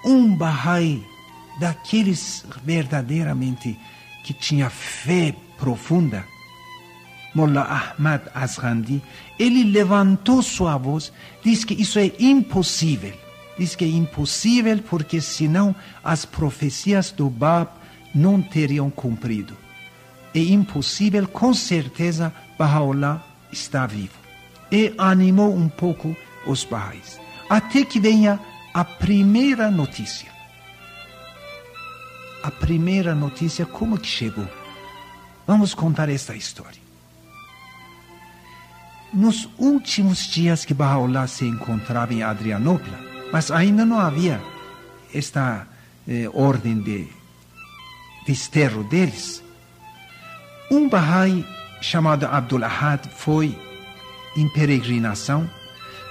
um 0.05 0.37
Bahá'í 0.37 1.05
daqueles 1.59 2.44
verdadeiramente 2.64 3.79
que 4.24 4.33
tinha 4.33 4.70
fé 4.70 5.35
profunda, 5.59 6.24
Mullah 7.35 7.94
Ahmad 7.98 8.22
Azrandi, 8.35 9.03
ele 9.38 9.64
levantou 9.64 10.42
sua 10.42 10.76
voz, 10.76 11.12
disse 11.44 11.64
que 11.64 11.74
isso 11.74 11.98
é 11.98 12.11
impossível. 12.18 13.14
Diz 13.59 13.75
que 13.75 13.85
é 13.85 13.89
impossível 13.89 14.79
porque 14.89 15.21
senão 15.21 15.75
as 16.03 16.25
profecias 16.25 17.11
do 17.11 17.29
Bab 17.29 17.71
não 18.15 18.41
teriam 18.41 18.91
cumprido. 18.91 19.57
É 20.35 20.41
impossível, 20.41 21.27
com 21.27 21.53
certeza, 21.53 22.33
Baha'u'llah 22.59 23.23
está 23.53 23.87
vivo. 23.87 24.15
E 24.71 24.95
animou 24.97 25.55
um 25.55 25.69
pouco 25.69 26.17
os 26.47 26.65
Baha'is. 26.65 27.19
Até 27.48 27.85
que 27.85 27.98
venha 27.98 28.38
a 28.73 28.85
primeira 28.85 29.71
notícia. 29.71 30.31
A 32.42 32.51
primeira 32.51 33.15
notícia, 33.15 33.67
como 33.67 33.98
que 33.98 34.07
chegou? 34.07 34.48
Vamos 35.46 35.75
contar 35.75 36.09
esta 36.09 36.35
história. 36.37 36.81
Nos 39.13 39.48
últimos 39.59 40.29
dias 40.29 40.65
que 40.65 40.73
Baha'u'llah 40.73 41.27
se 41.27 41.44
encontrava 41.44 42.15
em 42.15 42.23
Adrianópolis, 42.23 43.10
mas 43.33 43.50
ainda 43.50 43.85
não 43.85 43.98
havia 43.98 44.40
esta 45.14 45.66
eh, 46.08 46.28
ordem 46.33 46.81
de 46.81 47.08
desterro 48.26 48.85
deles. 48.85 49.42
Um 50.70 50.88
Bahá'í 50.88 51.44
chamado 51.81 52.26
Abdul 52.26 52.64
Ahad 52.64 53.06
foi 53.16 53.56
em 54.37 54.48
peregrinação. 54.48 55.48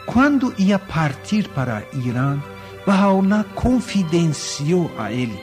Quando 0.06 0.54
ia 0.58 0.80
partir 0.80 1.48
para 1.50 1.84
Irã, 1.94 2.40
Baha'u'llah 2.86 3.44
confidenciou 3.56 4.92
a 4.98 5.12
ele, 5.12 5.40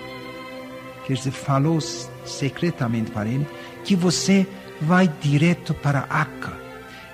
quer 1.06 1.14
dizer, 1.14 1.30
falou 1.30 1.80
secretamente 1.80 3.10
para 3.10 3.28
ele, 3.28 3.46
que 3.84 3.94
você 3.94 4.46
vai 4.80 5.08
direto 5.20 5.72
para 5.74 6.00
Akka. 6.10 6.52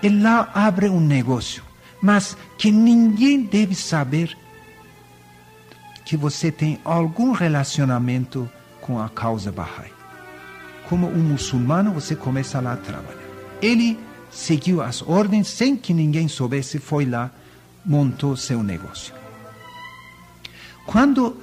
E 0.02 0.08
lá 0.08 0.50
abre 0.54 0.88
um 0.88 1.00
negócio, 1.00 1.62
mas 2.00 2.36
que 2.56 2.72
ninguém 2.72 3.42
deve 3.42 3.74
saber 3.74 4.36
que 6.12 6.16
você 6.18 6.52
tem 6.52 6.78
algum 6.84 7.32
relacionamento 7.32 8.46
com 8.82 9.00
a 9.00 9.08
causa 9.08 9.50
Bahá'í. 9.50 9.90
Como 10.86 11.06
um 11.06 11.20
muçulmano, 11.20 11.90
você 11.90 12.14
começa 12.14 12.60
lá 12.60 12.74
a 12.74 12.76
trabalhar. 12.76 13.16
Ele 13.62 13.98
seguiu 14.30 14.82
as 14.82 15.00
ordens 15.00 15.48
sem 15.48 15.74
que 15.74 15.94
ninguém 15.94 16.28
soubesse, 16.28 16.78
foi 16.78 17.06
lá, 17.06 17.30
montou 17.82 18.36
seu 18.36 18.62
negócio. 18.62 19.14
Quando 20.84 21.40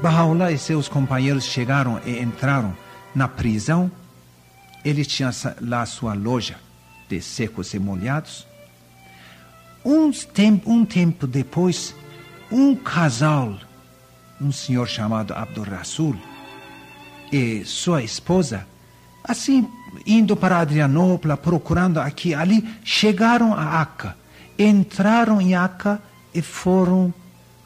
Baha'u'llah 0.00 0.50
e 0.50 0.56
seus 0.56 0.88
companheiros 0.88 1.44
chegaram 1.44 2.00
e 2.06 2.20
entraram 2.20 2.74
na 3.14 3.28
prisão, 3.28 3.92
ele 4.82 5.04
tinha 5.04 5.30
lá 5.60 5.84
sua 5.84 6.14
loja 6.14 6.56
de 7.06 7.20
secos 7.20 7.74
e 7.74 7.78
molhados. 7.78 8.46
Um 9.84 10.10
tempo, 10.10 10.72
um 10.72 10.86
tempo 10.86 11.26
depois, 11.26 11.94
um 12.52 12.76
casal, 12.76 13.58
um 14.40 14.52
senhor 14.52 14.86
chamado 14.86 15.32
Abdul 15.32 15.64
Rasul, 15.64 16.16
e 17.32 17.64
sua 17.64 18.02
esposa, 18.02 18.66
assim, 19.24 19.66
indo 20.06 20.36
para 20.36 20.58
Adrianópolis, 20.58 21.38
procurando 21.40 21.98
aqui 21.98 22.30
e 22.30 22.34
ali, 22.34 22.68
chegaram 22.84 23.54
a 23.54 23.80
Aca, 23.80 24.16
entraram 24.58 25.40
em 25.40 25.54
Aca 25.54 26.00
e 26.34 26.42
foram 26.42 27.12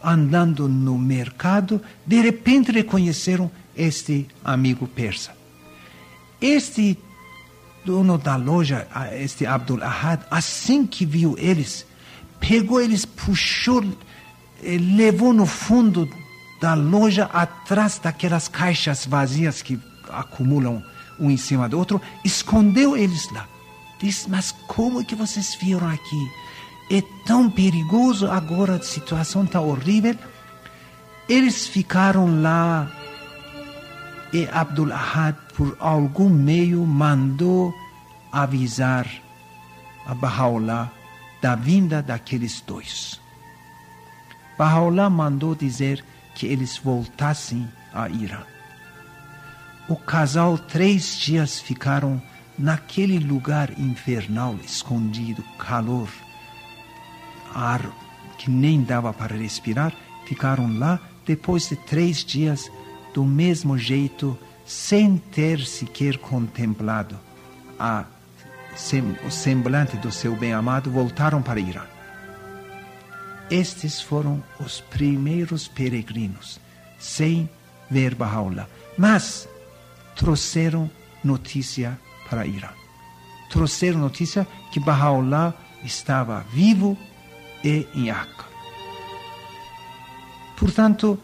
andando 0.03 0.69
no 0.69 0.97
mercado, 0.97 1.83
de 2.07 2.21
repente 2.21 2.71
reconheceram 2.71 3.51
este 3.77 4.29
amigo 4.45 4.87
persa. 4.87 5.33
Este 6.41 6.97
dono 7.85 8.17
da 8.19 8.37
loja, 8.37 8.87
este 9.13 9.47
Abdul 9.47 9.83
Ahad, 9.83 10.21
assim 10.31 10.87
que 10.87 11.05
viu 11.05 11.35
eles, 11.39 11.87
pegou 12.39 12.81
eles, 12.81 13.05
puxou, 13.05 13.85
levou 14.63 15.33
no 15.33 15.47
fundo 15.47 16.09
da 16.61 16.75
loja, 16.75 17.25
atrás 17.33 17.99
daquelas 17.99 18.49
caixas 18.49 19.07
vazias 19.07 19.63
que 19.63 19.79
acumulam 20.09 20.83
um 21.19 21.31
em 21.31 21.37
cima 21.37 21.69
do 21.69 21.79
outro, 21.79 22.01
escondeu 22.25 22.97
eles 22.97 23.31
lá. 23.33 23.47
Diz, 24.01 24.27
mas 24.29 24.53
como 24.67 25.05
que 25.05 25.15
vocês 25.15 25.57
viram 25.61 25.89
aqui? 25.89 26.31
É 26.91 27.03
tão 27.25 27.51
perigoso 27.51 28.31
agora, 28.31 28.77
a 28.77 28.83
situação 28.83 29.45
está 29.45 29.61
horrível. 29.61 30.15
Eles 31.29 31.67
ficaram 31.67 32.41
lá 32.41 32.91
e 34.33 34.47
Abdul 34.53 34.93
Ahad, 34.93 35.35
por 35.57 35.77
algum 35.81 36.29
meio, 36.29 36.85
mandou 36.85 37.73
avisar 38.31 39.07
a 40.07 40.15
Bahá'u'lláh 40.15 40.91
da 41.41 41.55
vinda 41.55 42.03
daqueles 42.03 42.61
dois. 42.61 43.21
Bahá'u'lláh 44.59 45.11
mandou 45.11 45.55
dizer 45.55 46.05
que 46.35 46.47
eles 46.47 46.77
voltassem 46.79 47.69
a 47.93 48.09
Irã. 48.09 48.43
O 49.89 49.97
casal 49.97 50.59
três 50.59 51.17
dias 51.17 51.61
ficaram 51.61 52.21
naquele 52.59 53.19
lugar 53.19 53.79
infernal, 53.79 54.57
escondido, 54.65 55.43
calor, 55.59 56.09
ar 57.55 57.83
que 58.39 58.51
nem 58.51 58.83
dava 58.83 59.13
para 59.13 59.37
respirar, 59.37 59.93
ficaram 60.27 60.79
lá 60.79 61.01
depois 61.25 61.69
de 61.69 61.77
três 61.77 62.25
dias 62.25 62.71
do 63.15 63.25
mesmo 63.25 63.79
jeito, 63.79 64.39
sem 64.65 65.17
ter 65.17 65.61
sequer 65.61 66.19
contemplado 66.19 67.19
a, 67.79 68.05
o 69.27 69.31
semblante 69.31 69.97
do 69.97 70.11
seu 70.11 70.37
bem-amado, 70.37 70.91
voltaram 70.91 71.41
para 71.41 71.61
Irã. 71.61 71.96
Estes 73.51 74.01
foram 74.01 74.43
os 74.59 74.81
primeiros 74.81 75.69
peregrinos, 75.69 76.59
sem 76.99 77.49
ver 77.89 78.15
Bahá'u'lláh, 78.15 78.67
mas 78.99 79.49
trouxeram 80.17 80.91
notícia 81.23 81.99
para 82.29 82.47
Irã. 82.47 82.71
Trouxeram 83.51 84.01
notícia 84.01 84.47
que 84.73 84.81
Bahá'u'lláh 84.81 85.55
estava 85.85 86.45
vivo 86.53 86.99
e 87.63 87.87
em 87.95 88.11
Aca. 88.11 88.45
Portanto, 90.57 91.19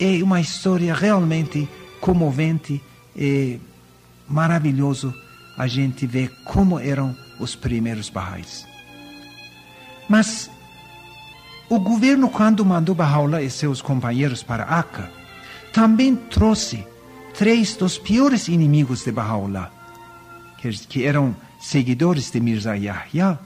é 0.00 0.22
uma 0.22 0.40
história 0.40 0.94
realmente 0.94 1.68
comovente 2.00 2.80
e 3.14 3.60
maravilhoso 4.26 5.12
a 5.56 5.66
gente 5.66 6.06
ver 6.06 6.30
como 6.44 6.78
eram 6.78 7.14
os 7.38 7.54
primeiros 7.54 8.08
Baha'is. 8.08 8.66
Mas 10.08 10.50
o 11.68 11.78
governo, 11.78 12.30
quando 12.30 12.64
mandou 12.64 12.94
Baha'u'llah 12.94 13.42
e 13.42 13.50
seus 13.50 13.82
companheiros 13.82 14.42
para 14.42 14.64
Aca, 14.64 15.10
também 15.72 16.16
trouxe 16.16 16.84
três 17.34 17.76
dos 17.76 17.98
piores 17.98 18.48
inimigos 18.48 19.04
de 19.04 19.12
Baha'u'llah, 19.12 19.70
que 20.88 21.04
eram 21.04 21.36
seguidores 21.60 22.30
de 22.30 22.40
Mirza 22.40 22.76
Yahya. 22.76 23.38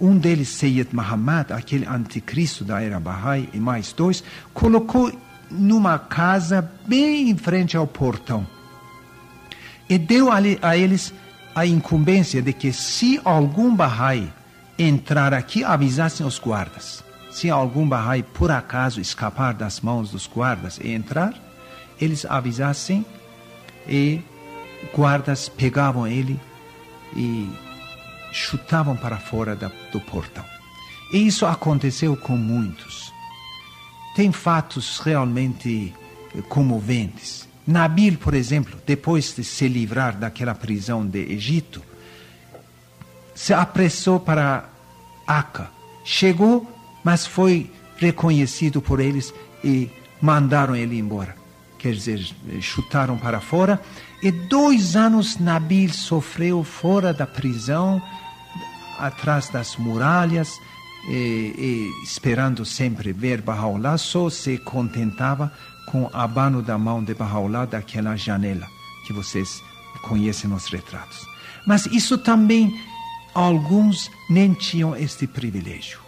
Um 0.00 0.16
deles, 0.16 0.48
Sayyid 0.48 0.88
Muhammad, 0.92 1.52
aquele 1.52 1.86
anticristo 1.86 2.64
da 2.64 2.82
era 2.82 2.98
Bahá'í, 2.98 3.48
e 3.52 3.58
mais 3.58 3.92
dois, 3.92 4.24
colocou 4.52 5.12
numa 5.50 5.98
casa 5.98 6.72
bem 6.86 7.28
em 7.28 7.36
frente 7.36 7.76
ao 7.76 7.86
portão. 7.86 8.46
E 9.88 9.98
deu 9.98 10.30
a 10.32 10.76
eles 10.76 11.12
a 11.54 11.66
incumbência 11.66 12.40
de 12.40 12.52
que 12.54 12.72
se 12.72 13.20
algum 13.22 13.76
Bahá'í 13.76 14.32
entrar 14.82 15.32
aqui, 15.34 15.64
avisassem 15.64 16.26
os 16.26 16.38
guardas. 16.38 17.04
Se 17.30 17.48
algum 17.48 17.88
Bahá'í 17.88 18.22
por 18.22 18.50
acaso 18.50 19.00
escapar 19.00 19.54
das 19.54 19.80
mãos 19.80 20.10
dos 20.10 20.26
guardas 20.26 20.78
e 20.82 20.90
entrar, 20.90 21.34
eles 22.00 22.24
avisassem 22.24 23.04
e 23.88 24.20
guardas 24.94 25.48
pegavam 25.48 26.06
ele 26.06 26.38
e 27.16 27.50
chutavam 28.32 28.96
para 28.96 29.18
fora 29.18 29.56
da, 29.56 29.70
do 29.90 30.00
portão. 30.00 30.44
E 31.12 31.26
isso 31.26 31.46
aconteceu 31.46 32.16
com 32.16 32.36
muitos 32.36 33.12
tem 34.14 34.30
fatos 34.30 34.98
realmente 34.98 35.92
eh, 36.34 36.42
comoventes. 36.42 37.48
Nabil, 37.66 38.18
por 38.18 38.34
exemplo, 38.34 38.78
depois 38.86 39.34
de 39.34 39.44
se 39.44 39.68
livrar 39.68 40.16
daquela 40.16 40.54
prisão 40.54 41.06
de 41.06 41.32
Egito, 41.32 41.82
se 43.34 43.54
apressou 43.54 44.20
para 44.20 44.68
Aca. 45.38 45.70
Chegou, 46.04 46.68
mas 47.04 47.26
foi 47.26 47.70
reconhecido 47.96 48.82
por 48.82 49.00
eles 49.00 49.32
e 49.62 49.90
mandaram 50.20 50.74
ele 50.74 50.98
embora. 50.98 51.36
Quer 51.78 51.92
dizer, 51.92 52.20
chutaram 52.60 53.16
para 53.16 53.40
fora. 53.40 53.80
E 54.22 54.30
dois 54.30 54.94
anos 54.96 55.38
Nabil 55.38 55.92
sofreu 55.92 56.62
fora 56.62 57.12
da 57.12 57.26
prisão, 57.26 58.00
atrás 58.98 59.48
das 59.48 59.76
muralhas 59.76 60.48
e, 61.08 61.12
e, 61.12 62.04
esperando 62.04 62.64
sempre 62.64 63.12
ver 63.12 63.42
Bahá'u'lláh, 63.42 63.98
só 63.98 64.30
se 64.30 64.58
contentava 64.58 65.52
com 65.86 66.04
o 66.04 66.10
abano 66.12 66.62
da 66.62 66.78
mão 66.78 67.02
de 67.02 67.14
Bahá'u'lláh 67.14 67.66
daquela 67.66 68.16
janela 68.16 68.66
que 69.06 69.12
vocês 69.12 69.60
conhecem 70.02 70.48
nos 70.48 70.66
retratos. 70.66 71.26
Mas 71.66 71.86
isso 71.86 72.16
também, 72.18 72.80
alguns 73.34 74.10
nem 74.28 74.52
tinham 74.54 74.96
este 74.96 75.26
privilégio. 75.26 76.00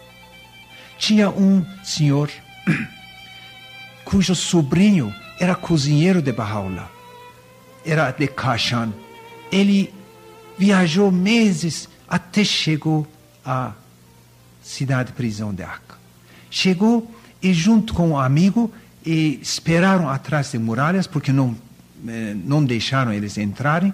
Tinha 0.97 1.29
um 1.29 1.65
senhor 1.83 2.29
cujo 4.05 4.35
sobrinho 4.35 5.13
era 5.39 5.55
cozinheiro 5.55 6.21
de 6.21 6.31
Bahá'u'lláh, 6.31 6.89
era 7.85 8.11
de 8.11 8.27
Kashan. 8.27 8.93
Ele 9.51 9.93
viajou 10.57 11.11
meses 11.11 11.89
até 12.07 12.43
chegou 12.43 13.05
a 13.45 13.73
cidade 14.63 15.11
prisão 15.11 15.53
de 15.53 15.63
Aca. 15.63 15.95
Chegou 16.49 17.11
e 17.41 17.53
junto 17.53 17.93
com 17.93 18.09
um 18.09 18.17
amigo 18.17 18.71
e 19.05 19.39
esperaram 19.41 20.09
atrás 20.09 20.51
de 20.51 20.57
muralhas 20.57 21.05
porque 21.05 21.31
não 21.31 21.55
eh, 22.07 22.35
não 22.35 22.63
deixaram 22.63 23.11
eles 23.13 23.37
entrarem 23.37 23.93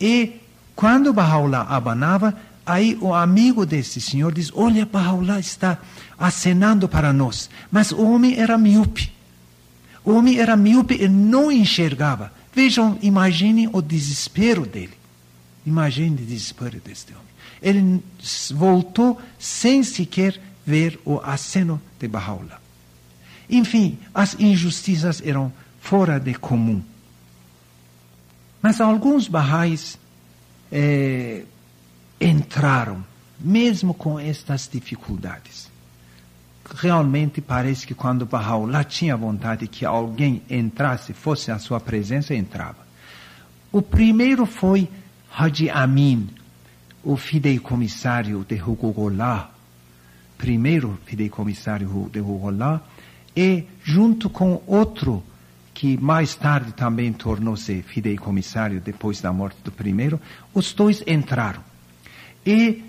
e 0.00 0.40
quando 0.74 1.12
Bahá'u'lláh 1.12 1.66
abanava 1.68 2.36
aí 2.66 2.98
o 3.00 3.14
amigo 3.14 3.64
desse 3.64 4.00
senhor 4.00 4.34
diz 4.34 4.50
olha 4.52 4.84
Bahá'u'lláh 4.84 5.38
está 5.38 5.78
acenando 6.18 6.88
para 6.88 7.12
nós. 7.12 7.48
Mas 7.70 7.92
o 7.92 8.02
homem 8.02 8.38
era 8.38 8.58
míope. 8.58 9.12
O 10.04 10.12
homem 10.12 10.38
era 10.38 10.56
míope 10.56 10.96
e 11.00 11.08
não 11.08 11.50
enxergava. 11.50 12.32
Vejam 12.52 12.98
imaginem 13.00 13.68
o 13.72 13.80
desespero 13.80 14.66
dele. 14.66 14.94
Imaginem 15.64 16.14
o 16.14 16.16
desespero 16.16 16.80
deste 16.84 17.12
homem. 17.12 17.24
Ele 17.62 18.02
voltou 18.54 19.20
sem 19.38 19.82
sequer 19.82 20.40
ver 20.66 20.98
o 21.04 21.20
aceno 21.20 21.80
de 21.98 22.08
Bahá'u'lláh. 22.08 22.60
Enfim, 23.48 23.98
as 24.12 24.34
injustiças 24.38 25.22
eram 25.24 25.52
fora 25.80 26.18
de 26.18 26.34
comum. 26.34 26.82
Mas 28.60 28.80
alguns 28.80 29.28
Bahá'ís 29.28 29.96
eh, 30.72 31.44
entraram, 32.20 33.04
mesmo 33.38 33.94
com 33.94 34.18
estas 34.18 34.68
dificuldades. 34.72 35.70
Realmente 36.74 37.40
parece 37.40 37.86
que 37.86 37.94
quando 37.94 38.26
Bahá'u'lláh 38.26 38.84
tinha 38.84 39.16
vontade 39.16 39.68
que 39.68 39.84
alguém 39.84 40.42
entrasse, 40.50 41.12
fosse 41.12 41.50
a 41.50 41.58
sua 41.58 41.78
presença, 41.78 42.34
entrava. 42.34 42.86
O 43.70 43.80
primeiro 43.80 44.46
foi 44.46 44.88
Haji 45.36 45.70
Amin, 45.70 46.28
o 47.04 47.16
fideicomissário 47.16 48.44
de 48.48 48.56
Hugugolá, 48.56 49.50
primeiro 50.36 50.98
fideicomissário 51.04 52.10
de 52.12 52.20
Hugugolá, 52.20 52.80
e 53.36 53.64
junto 53.84 54.28
com 54.28 54.62
outro 54.66 55.22
que 55.72 55.96
mais 55.98 56.34
tarde 56.34 56.72
também 56.72 57.12
tornou-se 57.12 57.82
fideicomissário 57.82 58.80
depois 58.80 59.20
da 59.20 59.30
morte 59.30 59.58
do 59.62 59.70
primeiro, 59.70 60.18
os 60.54 60.72
dois 60.72 61.04
entraram. 61.06 61.62
E 62.46 62.84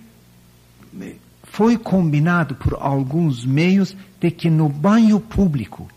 foi 1.43 1.78
combinado 1.78 2.53
por 2.55 2.78
alguns 2.80 3.43
meios 3.43 3.95
de 4.20 4.30
que 4.30 4.49
no 4.49 4.70
banho 4.70 5.20
público, 5.20 5.88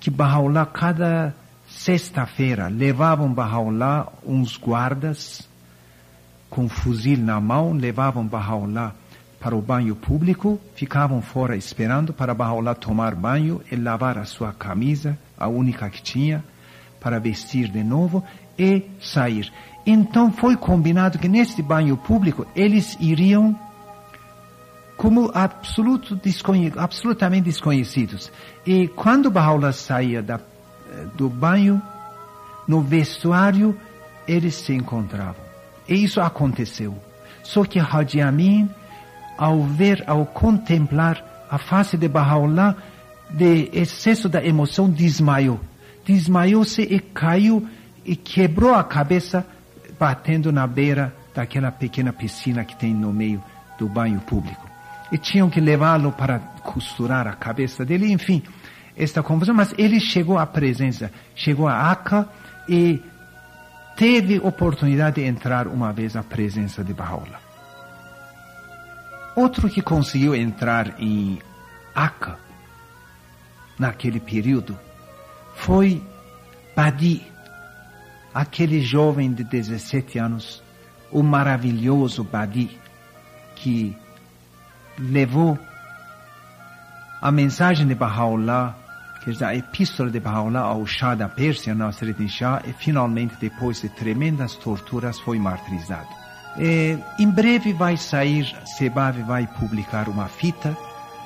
que 0.00 0.10
Bahá'u'lláh 0.10 0.66
cada 0.66 1.34
sexta-feira 1.68 2.68
levavam 2.68 3.32
Bahá'u'lláh 3.32 4.08
uns 4.26 4.56
guardas 4.56 5.46
com 6.48 6.68
fuzil 6.68 7.18
na 7.18 7.40
mão, 7.40 7.72
levavam 7.72 8.26
Bahá'u'lláh 8.26 8.92
para 9.40 9.54
o 9.54 9.60
banho 9.60 9.94
público, 9.94 10.58
ficavam 10.74 11.20
fora 11.20 11.54
esperando 11.54 12.14
para 12.14 12.34
Bahá'u'lláh 12.34 12.74
tomar 12.74 13.14
banho 13.14 13.60
e 13.70 13.76
lavar 13.76 14.16
a 14.16 14.24
sua 14.24 14.52
camisa, 14.54 15.18
a 15.36 15.48
única 15.48 15.90
que 15.90 16.02
tinha, 16.02 16.42
para 16.98 17.18
vestir 17.18 17.68
de 17.68 17.84
novo 17.84 18.24
e 18.58 18.84
sair. 19.00 19.52
Então 19.86 20.32
foi 20.32 20.56
combinado 20.56 21.18
que 21.18 21.28
neste 21.28 21.62
banho 21.62 21.96
público 21.96 22.46
eles 22.54 22.96
iriam 23.00 23.58
como 24.96 25.30
absoluto 25.34 26.14
desconhe 26.16 26.72
absolutamente 26.76 27.44
desconhecidos. 27.44 28.30
E 28.64 28.88
quando 28.88 29.30
Bahá'u'lláh 29.30 29.72
saía 29.72 30.22
da, 30.22 30.40
do 31.14 31.28
banho, 31.28 31.82
no 32.66 32.80
vestuário, 32.80 33.76
eles 34.26 34.54
se 34.54 34.72
encontravam. 34.72 35.42
E 35.88 36.02
isso 36.02 36.20
aconteceu. 36.20 36.96
Só 37.42 37.64
que 37.64 37.78
Haji 37.78 38.22
Amin, 38.22 38.70
ao 39.36 39.62
ver, 39.62 40.02
ao 40.06 40.24
contemplar 40.24 41.46
a 41.50 41.58
face 41.58 41.96
de 41.96 42.08
Bahá'u'lláh, 42.08 42.74
de 43.28 43.68
excesso 43.72 44.28
da 44.28 44.44
emoção, 44.44 44.88
desmaiou. 44.88 45.60
Desmaiou-se 46.04 46.82
e 46.82 47.00
caiu 47.00 47.66
e 48.04 48.14
quebrou 48.14 48.74
a 48.74 48.84
cabeça 48.84 49.46
batendo 49.98 50.52
na 50.52 50.66
beira 50.66 51.14
daquela 51.34 51.70
pequena 51.70 52.12
piscina 52.12 52.64
que 52.64 52.76
tem 52.76 52.94
no 52.94 53.12
meio 53.12 53.42
do 53.78 53.88
banho 53.88 54.20
público. 54.20 54.68
E 55.12 55.18
tinham 55.18 55.50
que 55.50 55.60
levá-lo 55.60 56.12
para 56.12 56.38
costurar 56.38 57.26
a 57.26 57.34
cabeça 57.34 57.84
dele, 57.84 58.10
enfim, 58.12 58.42
esta 58.96 59.22
confusão. 59.22 59.54
Mas 59.54 59.74
ele 59.76 60.00
chegou 60.00 60.38
à 60.38 60.46
presença, 60.46 61.10
chegou 61.34 61.68
a 61.68 61.90
Aca 61.90 62.28
e 62.68 63.02
teve 63.96 64.38
oportunidade 64.38 65.16
de 65.16 65.26
entrar 65.26 65.66
uma 65.66 65.92
vez 65.92 66.16
à 66.16 66.22
presença 66.22 66.82
de 66.82 66.92
Bahá'u'lláh. 66.92 67.40
Outro 69.36 69.68
que 69.68 69.82
conseguiu 69.82 70.34
entrar 70.34 70.94
em 70.98 71.40
Aca 71.94 72.38
naquele 73.78 74.20
período 74.20 74.78
foi 75.54 76.02
Badi, 76.74 77.22
aquele 78.34 78.82
jovem 78.82 79.32
de 79.32 79.44
17 79.44 80.18
anos, 80.18 80.62
o 81.12 81.22
maravilhoso 81.22 82.24
Badi, 82.24 82.76
que 83.54 83.96
levou 84.98 85.56
a 87.22 87.30
mensagem 87.30 87.86
de 87.86 87.94
Bahá'u'lláh, 87.94 88.74
quer 89.22 89.30
dizer, 89.30 89.44
a 89.44 89.54
epístola 89.54 90.10
de 90.10 90.20
Bahá'u'lláh 90.20 90.64
ao 90.64 90.84
Shah 90.84 91.14
da 91.14 91.28
Pérsia, 91.28 91.74
Nasreddin 91.74 92.28
Shah, 92.28 92.60
e 92.66 92.72
finalmente, 92.72 93.36
depois 93.40 93.80
de 93.80 93.88
tremendas 93.88 94.56
torturas, 94.56 95.18
foi 95.20 95.38
martirizado. 95.38 96.08
E, 96.58 96.98
em 97.18 97.30
breve 97.30 97.72
vai 97.72 97.96
sair, 97.96 98.44
Sebab 98.76 99.22
vai 99.22 99.46
publicar 99.46 100.08
uma 100.08 100.28
fita 100.28 100.76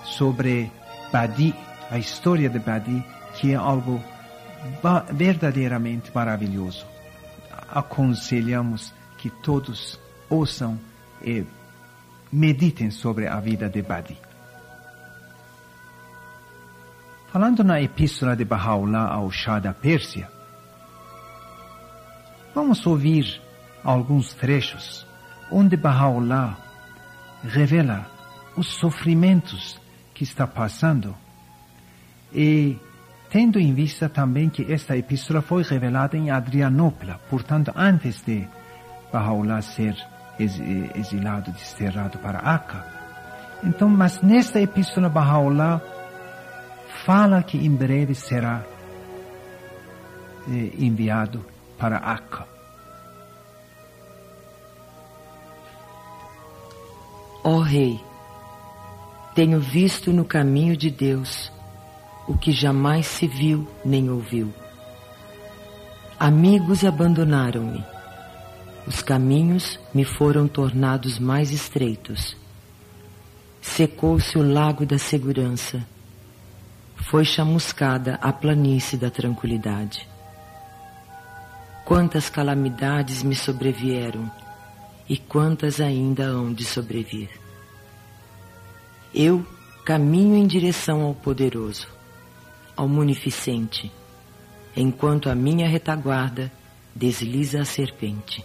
sobre 0.04 0.70
Badi, 1.10 1.54
a 1.90 1.98
história 1.98 2.48
de 2.50 2.58
Badi, 2.58 3.04
que 3.34 3.52
é 3.52 3.54
algo 3.56 4.00
verdadeiramente 5.12 6.10
maravilhoso. 6.14 6.97
Aconselhamos 7.68 8.94
que 9.18 9.30
todos 9.30 9.98
ouçam 10.28 10.78
e 11.22 11.44
meditem 12.32 12.90
sobre 12.90 13.26
a 13.26 13.40
vida 13.40 13.68
de 13.68 13.82
Badi. 13.82 14.16
Falando 17.32 17.62
na 17.62 17.80
epístola 17.80 18.34
de 18.34 18.44
Bahá'u'lláh 18.44 19.12
ao 19.12 19.30
Shah 19.30 19.60
da 19.60 19.74
Pérsia, 19.74 20.30
vamos 22.54 22.86
ouvir 22.86 23.40
alguns 23.84 24.32
trechos 24.34 25.06
onde 25.50 25.76
Bahá'u'lláh 25.76 26.56
revela 27.44 28.06
os 28.56 28.74
sofrimentos 28.74 29.78
que 30.14 30.24
está 30.24 30.46
passando 30.46 31.14
e 32.32 32.76
tendo 33.30 33.58
em 33.58 33.74
vista 33.74 34.08
também 34.08 34.48
que 34.48 34.72
esta 34.72 34.96
epístola 34.96 35.42
foi 35.42 35.62
revelada 35.62 36.16
em 36.16 36.30
Adrianópolis, 36.30 37.16
portanto 37.28 37.72
antes 37.76 38.22
de 38.22 38.48
Bahá'u'lláh 39.12 39.62
ser 39.62 39.96
exilado, 40.38 41.50
desterrado 41.52 42.18
para 42.18 42.38
Aca. 42.38 42.84
Então, 43.62 43.88
mas 43.88 44.22
nesta 44.22 44.60
epístola 44.60 45.08
Bahá'u'lláh 45.08 45.80
fala 47.04 47.42
que 47.42 47.58
em 47.58 47.74
breve 47.74 48.14
será 48.14 48.64
eh, 50.48 50.72
enviado 50.78 51.44
para 51.78 51.98
Aca. 51.98 52.46
Ó 57.44 57.50
oh, 57.50 57.60
Rei, 57.60 58.00
tenho 59.34 59.60
visto 59.60 60.12
no 60.12 60.24
caminho 60.24 60.76
de 60.76 60.90
Deus 60.90 61.52
o 62.28 62.36
que 62.36 62.52
jamais 62.52 63.06
se 63.06 63.26
viu 63.26 63.66
nem 63.84 64.10
ouviu. 64.10 64.52
Amigos 66.20 66.84
abandonaram-me 66.84 67.82
os 68.88 69.02
caminhos 69.02 69.78
me 69.92 70.02
foram 70.02 70.48
tornados 70.48 71.18
mais 71.18 71.50
estreitos. 71.50 72.34
Secou-se 73.60 74.38
o 74.38 74.42
lago 74.42 74.86
da 74.86 74.96
segurança. 74.96 75.86
Foi 76.96 77.22
chamuscada 77.22 78.14
a 78.22 78.32
planície 78.32 78.96
da 78.96 79.10
tranquilidade. 79.10 80.08
Quantas 81.84 82.30
calamidades 82.30 83.22
me 83.22 83.34
sobrevieram 83.34 84.32
e 85.06 85.18
quantas 85.18 85.82
ainda 85.82 86.24
hão 86.24 86.50
de 86.50 86.64
sobrevir. 86.64 87.28
Eu 89.14 89.46
caminho 89.84 90.34
em 90.34 90.46
direção 90.46 91.02
ao 91.02 91.14
poderoso, 91.14 91.88
ao 92.78 92.86
munificente, 92.86 93.90
enquanto 94.76 95.28
a 95.28 95.34
minha 95.34 95.68
retaguarda 95.68 96.50
desliza 96.94 97.60
a 97.60 97.64
serpente. 97.64 98.44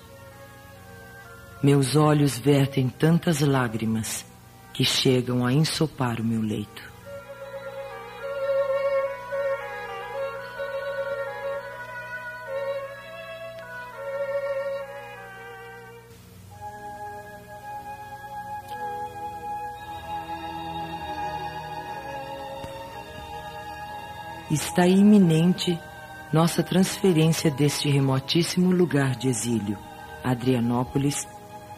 Meus 1.62 1.96
olhos 1.96 2.40
vertem 2.40 2.90
tantas 2.90 3.42
lágrimas 3.42 4.26
que 4.74 4.84
chegam 4.84 5.46
a 5.46 5.54
ensopar 5.54 6.20
o 6.20 6.24
meu 6.24 6.42
leito. 6.42 6.93
Está 24.54 24.86
iminente 24.86 25.80
nossa 26.32 26.62
transferência 26.62 27.50
deste 27.50 27.90
remotíssimo 27.90 28.70
lugar 28.70 29.16
de 29.16 29.28
exílio, 29.28 29.76
Adrianópolis, 30.24 31.28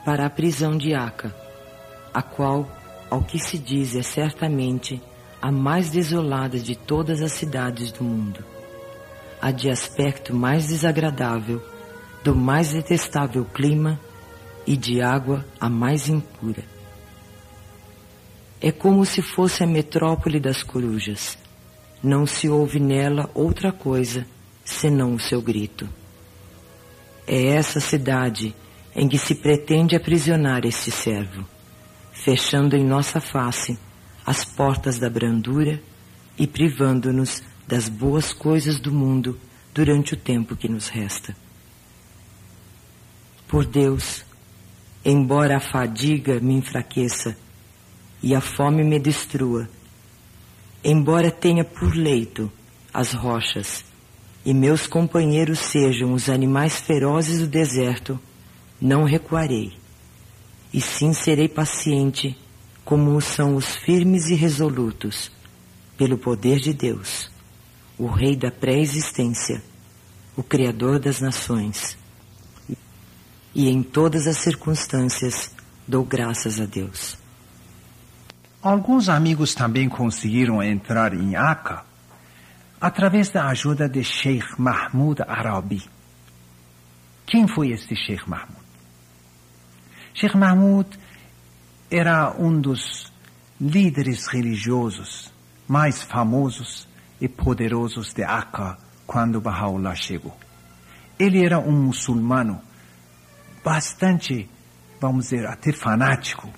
para 0.04 0.26
a 0.26 0.30
prisão 0.30 0.78
de 0.78 0.94
Aca, 0.94 1.34
a 2.14 2.22
qual, 2.22 2.68
ao 3.10 3.22
que 3.22 3.40
se 3.40 3.58
diz, 3.58 3.96
é 3.96 4.04
certamente 4.04 5.02
a 5.42 5.54
mais 5.54 5.90
desolada 5.90 6.60
de 6.60 6.76
todas 6.76 7.22
as 7.22 7.32
cidades 7.32 7.94
do 7.94 8.04
mundo, 8.04 8.44
a 9.42 9.52
de 9.52 9.70
aspecto 9.70 10.36
mais 10.36 10.68
desagradável, 10.68 11.64
do 12.26 12.36
mais 12.36 12.74
detestável 12.74 13.46
clima 13.46 13.98
e 14.68 14.76
de 14.76 15.02
água 15.02 15.46
a 15.62 15.70
mais 15.70 16.10
impura. 16.10 16.66
É 18.60 18.70
como 18.70 19.06
se 19.06 19.22
fosse 19.22 19.64
a 19.64 19.68
metrópole 19.68 20.42
das 20.42 20.62
corujas. 20.62 21.45
Não 22.06 22.28
se 22.28 22.48
ouve 22.48 22.80
nela 22.80 23.32
outra 23.34 23.72
coisa 23.72 24.28
senão 24.64 25.16
o 25.16 25.20
seu 25.20 25.42
grito. 25.42 25.90
É 27.26 27.48
essa 27.48 27.80
cidade 27.80 28.54
em 28.96 29.08
que 29.08 29.18
se 29.18 29.34
pretende 29.34 29.96
aprisionar 29.96 30.68
este 30.68 30.92
servo, 30.92 31.44
fechando 32.14 32.76
em 32.76 32.86
nossa 32.86 33.20
face 33.20 33.76
as 34.24 34.46
portas 34.46 35.00
da 35.00 35.10
brandura 35.10 35.82
e 36.38 36.46
privando-nos 36.46 37.42
das 37.68 37.90
boas 37.90 38.32
coisas 38.32 38.80
do 38.80 38.92
mundo 38.92 39.40
durante 39.74 40.14
o 40.14 40.18
tempo 40.18 40.56
que 40.56 40.70
nos 40.70 40.90
resta. 40.90 41.36
Por 43.48 43.66
Deus, 43.66 44.24
embora 45.04 45.58
a 45.58 45.60
fadiga 45.60 46.40
me 46.40 46.54
enfraqueça 46.54 47.36
e 48.22 48.36
a 48.36 48.42
fome 48.42 48.84
me 48.84 49.00
destrua, 49.00 49.68
embora 50.86 51.32
tenha 51.32 51.64
por 51.66 51.96
leito 51.96 52.52
as 52.94 53.12
rochas 53.12 53.84
e 54.46 54.54
meus 54.54 54.86
companheiros 54.86 55.58
sejam 55.58 56.14
os 56.14 56.30
animais 56.30 56.80
ferozes 56.80 57.40
do 57.40 57.48
deserto, 57.48 58.20
não 58.80 59.04
recuarei, 59.04 59.74
e 60.72 60.80
sim 60.80 61.12
serei 61.12 61.50
paciente 61.50 62.38
como 62.84 63.20
são 63.20 63.56
os 63.56 63.76
firmes 63.78 64.30
e 64.30 64.36
resolutos, 64.36 65.32
pelo 65.98 66.20
poder 66.20 66.60
de 66.60 66.72
Deus, 66.72 67.32
o 67.98 68.06
Rei 68.06 68.36
da 68.36 68.52
pré-existência, 68.52 69.64
o 70.38 70.44
Criador 70.44 71.00
das 71.00 71.20
nações. 71.20 71.98
E 73.56 73.70
em 73.70 73.82
todas 73.82 74.28
as 74.28 74.38
circunstâncias 74.38 75.50
dou 75.88 76.04
graças 76.04 76.60
a 76.60 76.66
Deus. 76.66 77.25
Alguns 78.66 79.10
amigos 79.10 79.54
também 79.54 79.88
conseguiram 79.88 80.64
entrar 80.64 81.14
em 81.14 81.36
Aca 81.36 81.86
através 82.82 83.30
da 83.30 83.46
ajuda 83.46 83.88
de 83.88 84.04
Sheikh 84.04 84.60
Mahmoud 84.60 85.22
Arabi. 85.22 85.88
Quem 87.28 87.48
foi 87.48 87.70
este 87.70 87.96
Sheikh 87.96 88.28
Mahmoud? 88.28 88.66
Sheikh 90.16 90.36
Mahmoud 90.36 90.98
era 91.92 92.36
um 92.40 92.60
dos 92.60 93.14
líderes 93.62 94.26
religiosos 94.26 95.32
mais 95.68 96.02
famosos 96.02 96.88
e 97.22 97.28
poderosos 97.28 98.16
de 98.16 98.24
Aca 98.24 98.80
quando 99.06 99.40
Baha'u'llah 99.40 99.94
chegou. 99.94 100.36
Ele 101.20 101.46
era 101.46 101.60
um 101.60 101.84
muçulmano 101.84 102.60
bastante, 103.64 104.50
vamos 105.00 105.26
dizer, 105.26 105.46
até 105.46 105.72
fanático. 105.72 106.50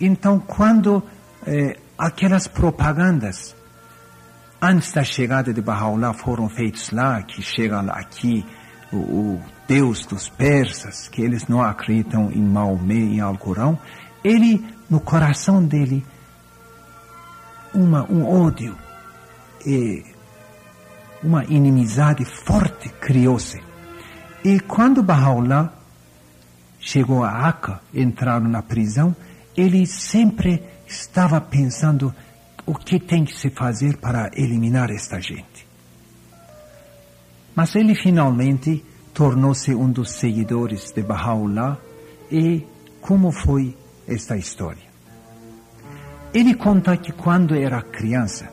Então, 0.00 0.38
quando 0.38 1.02
eh, 1.46 1.76
aquelas 1.98 2.46
propagandas 2.46 3.54
antes 4.60 4.92
da 4.92 5.02
chegada 5.02 5.52
de 5.52 5.60
Baha'u'llah 5.60 6.14
foram 6.14 6.48
feitos 6.48 6.90
lá, 6.90 7.20
que 7.22 7.42
chega 7.42 7.80
aqui 7.80 8.46
o, 8.92 8.96
o, 8.96 9.42
Deus 9.66 10.06
dos 10.06 10.28
persas, 10.28 11.08
que 11.08 11.22
eles 11.22 11.48
não 11.48 11.62
acreditam 11.62 12.30
em 12.30 12.42
Maomé, 12.42 12.94
em 12.94 13.20
Alcorão, 13.20 13.78
ele, 14.22 14.64
no 14.88 15.00
coração 15.00 15.64
dele, 15.64 16.04
uma, 17.74 18.04
um 18.10 18.24
ódio 18.24 18.76
e 19.66 20.04
uma 21.22 21.44
inimizade 21.44 22.24
forte 22.24 22.88
criou-se. 23.00 23.60
E 24.44 24.60
quando 24.60 25.02
Baha'u'llah 25.02 25.72
chegou 26.78 27.24
a 27.24 27.48
Aca, 27.48 27.80
entraram 27.94 28.48
na 28.48 28.62
prisão, 28.62 29.14
ele 29.56 29.86
sempre 29.86 30.62
estava 30.92 31.40
pensando 31.40 32.14
o 32.66 32.74
que 32.74 33.00
tem 33.00 33.24
que 33.24 33.34
se 33.36 33.50
fazer 33.50 33.96
para 33.96 34.30
eliminar 34.34 34.90
esta 34.90 35.20
gente. 35.20 35.66
Mas 37.54 37.74
ele 37.74 37.94
finalmente 37.94 38.84
tornou-se 39.12 39.74
um 39.74 39.90
dos 39.90 40.12
seguidores 40.12 40.92
de 40.92 41.02
Baha'u'llah 41.02 41.78
e 42.30 42.66
como 43.00 43.32
foi 43.32 43.76
esta 44.06 44.36
história? 44.36 44.92
Ele 46.32 46.54
conta 46.54 46.96
que 46.96 47.12
quando 47.12 47.54
era 47.54 47.82
criança, 47.82 48.50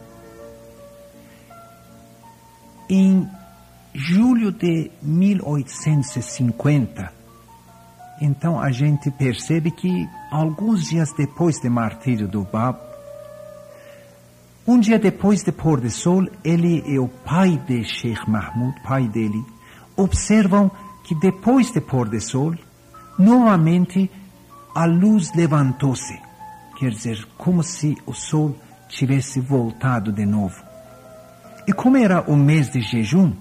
em 2.89 3.25
julho 3.93 4.51
de 4.51 4.91
1850, 5.01 7.13
então 8.21 8.59
a 8.59 8.69
gente 8.71 9.09
percebe 9.11 9.71
que 9.71 10.09
alguns 10.31 10.85
dias 10.89 11.11
depois 11.13 11.59
do 11.59 11.69
martírio 11.69 12.27
do 12.27 12.43
Bab, 12.43 12.77
um 14.67 14.79
dia 14.79 14.99
depois 14.99 15.43
de 15.43 15.51
pôr 15.51 15.81
do 15.81 15.89
sol, 15.89 16.27
ele 16.43 16.83
e 16.85 16.99
o 16.99 17.07
pai 17.07 17.57
de 17.67 17.83
Sheikh 17.83 18.29
Mahmoud, 18.29 18.79
pai 18.83 19.07
dele, 19.07 19.43
observam 19.95 20.69
que 21.03 21.15
depois 21.15 21.71
de 21.71 21.81
pôr 21.81 22.07
do 22.07 22.21
sol, 22.21 22.53
novamente 23.17 24.09
a 24.75 24.85
luz 24.85 25.33
levantou-se 25.33 26.29
quer 26.79 26.91
dizer, 26.91 27.27
como 27.37 27.61
se 27.61 27.97
o 28.05 28.13
sol 28.13 28.55
tivesse 28.87 29.41
voltado 29.41 30.13
de 30.13 30.25
novo. 30.25 30.63
E 31.67 31.73
como 31.73 31.97
era 31.97 32.21
o 32.21 32.37
mês 32.37 32.71
de 32.71 32.81
jejum, 32.81 33.33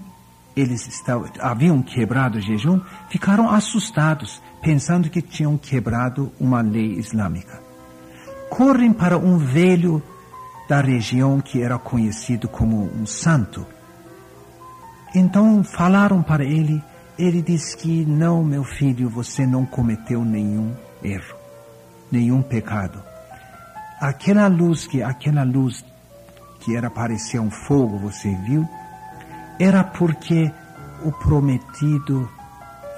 eles 0.59 0.87
estavam, 0.87 1.29
haviam 1.39 1.81
quebrado 1.81 2.37
o 2.37 2.41
jejum, 2.41 2.81
ficaram 3.09 3.49
assustados, 3.49 4.41
pensando 4.61 5.09
que 5.09 5.21
tinham 5.21 5.57
quebrado 5.57 6.31
uma 6.39 6.61
lei 6.61 6.93
islâmica. 6.93 7.61
Correm 8.49 8.91
para 8.91 9.17
um 9.17 9.37
velho 9.37 10.01
da 10.67 10.81
região 10.81 11.39
que 11.41 11.61
era 11.61 11.77
conhecido 11.77 12.47
como 12.47 12.83
um 12.83 13.05
santo. 13.05 13.65
Então 15.15 15.63
falaram 15.63 16.21
para 16.21 16.43
ele, 16.43 16.81
ele 17.17 17.41
disse 17.41 17.75
que 17.75 18.05
não, 18.05 18.43
meu 18.43 18.63
filho, 18.63 19.09
você 19.09 19.45
não 19.45 19.65
cometeu 19.65 20.23
nenhum 20.23 20.73
erro, 21.03 21.35
nenhum 22.11 22.41
pecado 22.41 23.03
aquela 23.99 24.47
luz 24.47 24.87
que 24.87 25.03
aquela 25.03 25.43
luz 25.43 25.83
que 26.61 26.75
era 26.75 26.89
parecia 26.89 27.41
um 27.41 27.51
fogo, 27.51 27.97
você 27.97 28.33
viu? 28.45 28.67
Era 29.59 29.83
porque 29.83 30.51
o 31.03 31.11
prometido 31.11 32.29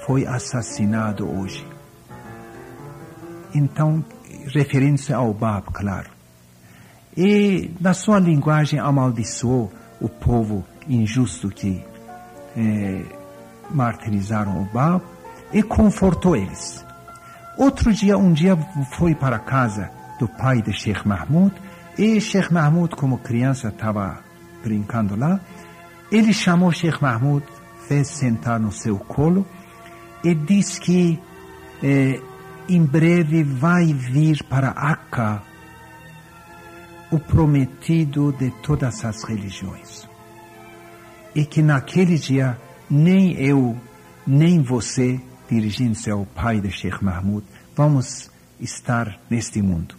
foi 0.06 0.26
assassinado 0.26 1.28
hoje. 1.28 1.66
Então, 3.54 4.04
referência 4.46 5.16
ao 5.16 5.32
Bab, 5.32 5.66
claro. 5.72 6.10
E, 7.16 7.70
na 7.80 7.92
sua 7.92 8.18
linguagem, 8.18 8.78
amaldiçoou 8.78 9.72
o 10.00 10.08
povo 10.08 10.64
injusto 10.88 11.48
que 11.48 11.84
é, 12.56 13.02
martirizaram 13.70 14.62
o 14.62 14.64
Bab 14.72 15.02
e 15.52 15.62
confortou 15.62 16.34
eles. 16.34 16.84
Outro 17.58 17.92
dia, 17.92 18.16
um 18.16 18.32
dia 18.32 18.56
foi 18.92 19.14
para 19.14 19.38
casa 19.38 19.90
do 20.18 20.26
pai 20.26 20.62
de 20.62 20.72
Sheikh 20.72 21.06
Mahmoud. 21.06 21.54
E 21.98 22.20
Sheikh 22.20 22.52
Mahmoud, 22.52 22.96
como 22.96 23.18
criança, 23.18 23.68
estava 23.68 24.20
brincando 24.62 25.14
lá. 25.16 25.38
Ele 26.12 26.30
chamou 26.34 26.70
Sheikh 26.70 27.00
Mahmoud, 27.00 27.42
fez 27.88 28.06
sentar 28.06 28.60
no 28.60 28.70
seu 28.70 28.98
colo 28.98 29.46
e 30.22 30.34
disse 30.34 30.78
que 30.78 31.18
eh, 31.82 32.20
em 32.68 32.84
breve 32.84 33.42
vai 33.42 33.94
vir 33.94 34.44
para 34.44 34.68
Akka 34.68 35.42
o 37.10 37.18
prometido 37.18 38.30
de 38.30 38.50
todas 38.62 39.06
as 39.06 39.24
religiões. 39.24 40.06
E 41.34 41.46
que 41.46 41.62
naquele 41.62 42.18
dia 42.18 42.58
nem 42.90 43.32
eu, 43.40 43.74
nem 44.26 44.60
você, 44.60 45.18
dirigindo-se 45.48 46.10
ao 46.10 46.26
pai 46.26 46.60
de 46.60 46.70
Sheikh 46.70 47.02
Mahmoud, 47.02 47.46
vamos 47.74 48.30
estar 48.60 49.18
neste 49.30 49.62
mundo. 49.62 49.94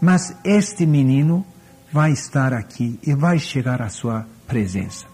Mas 0.00 0.36
este 0.44 0.86
menino 0.86 1.44
vai 1.92 2.12
estar 2.12 2.52
aqui 2.52 2.96
e 3.04 3.12
vai 3.12 3.40
chegar 3.40 3.82
à 3.82 3.88
sua 3.88 4.24
presença. 4.46 5.11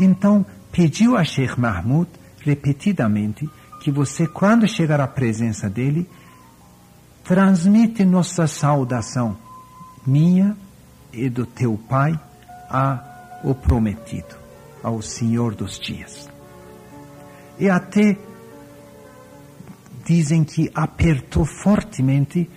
Então, 0.00 0.46
pediu 0.72 1.14
a 1.14 1.22
Sheikh 1.22 1.60
Mahmoud 1.60 2.10
repetidamente 2.40 3.46
que 3.82 3.90
você, 3.90 4.26
quando 4.26 4.66
chegar 4.66 4.98
à 4.98 5.06
presença 5.06 5.68
dele, 5.68 6.08
transmite 7.22 8.02
nossa 8.04 8.46
saudação, 8.46 9.36
minha 10.06 10.56
e 11.12 11.28
do 11.28 11.44
teu 11.44 11.78
pai, 11.86 12.18
ao 12.70 13.54
prometido, 13.54 14.34
ao 14.82 15.02
Senhor 15.02 15.54
dos 15.54 15.78
dias. 15.78 16.30
E 17.58 17.68
até 17.68 18.16
dizem 20.06 20.44
que 20.44 20.70
apertou 20.74 21.44
fortemente 21.44 22.48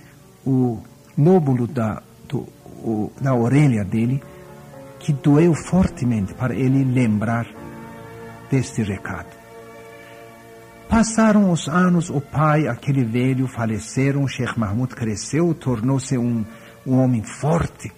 o 0.46 0.82
lóbulo 1.18 1.68
da, 1.68 2.02
do, 2.28 2.48
o, 2.80 3.12
da 3.20 3.36
orelha 3.36 3.84
dele, 3.84 4.24
que 5.04 5.12
doeu 5.12 5.54
fortemente 5.54 6.34
para 6.34 6.56
ele 6.56 6.84
lembrar 6.84 7.46
deste 8.50 8.82
recado. 8.82 9.28
Passaram 10.88 11.52
os 11.52 11.68
anos, 11.68 12.10
o 12.10 12.22
pai, 12.22 12.68
aquele 12.68 13.04
velho, 13.04 13.48
faleceram, 13.48 14.28
Sheikh 14.28 14.58
Mahmoud 14.58 14.96
cresceu, 14.96 15.54
tornou-se 15.54 16.18
um, 16.18 16.46
um 16.88 17.00
homem 17.00 17.22
forte, 17.22 17.92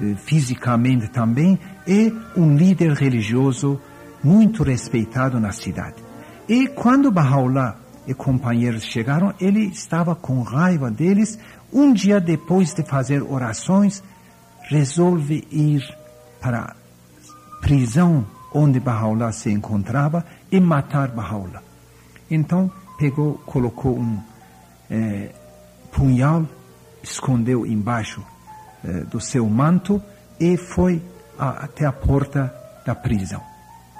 eh, 0.00 0.14
fisicamente 0.16 1.08
também, 1.08 1.58
e 1.86 2.14
um 2.36 2.56
líder 2.56 2.92
religioso 2.92 3.78
muito 4.24 4.62
respeitado 4.62 5.38
na 5.38 5.52
cidade. 5.52 5.96
E 6.48 6.68
quando 6.68 7.10
Baha'u'llah 7.10 7.76
e 8.06 8.14
companheiros 8.14 8.84
chegaram, 8.84 9.34
ele 9.40 9.66
estava 9.66 10.14
com 10.14 10.40
raiva 10.40 10.90
deles, 10.90 11.38
um 11.72 11.92
dia 11.92 12.20
depois 12.20 12.72
de 12.72 12.82
fazer 12.82 13.22
orações, 13.22 14.02
resolve 14.70 15.46
ir 15.50 15.82
para 16.46 16.60
a 16.60 17.60
prisão 17.60 18.24
onde 18.54 18.78
Baha'u'llah 18.78 19.32
se 19.32 19.50
encontrava 19.50 20.24
e 20.48 20.60
matar 20.60 21.08
Baha'u'llah. 21.08 21.60
Então 22.30 22.70
pegou, 22.96 23.34
colocou 23.44 23.98
um 23.98 24.22
é, 24.88 25.34
punhal, 25.90 26.46
escondeu 27.02 27.66
embaixo 27.66 28.22
é, 28.84 29.00
do 29.00 29.20
seu 29.20 29.44
manto 29.48 30.00
e 30.38 30.56
foi 30.56 31.02
a, 31.36 31.64
até 31.64 31.84
a 31.84 31.90
porta 31.90 32.54
da 32.86 32.94
prisão. 32.94 33.42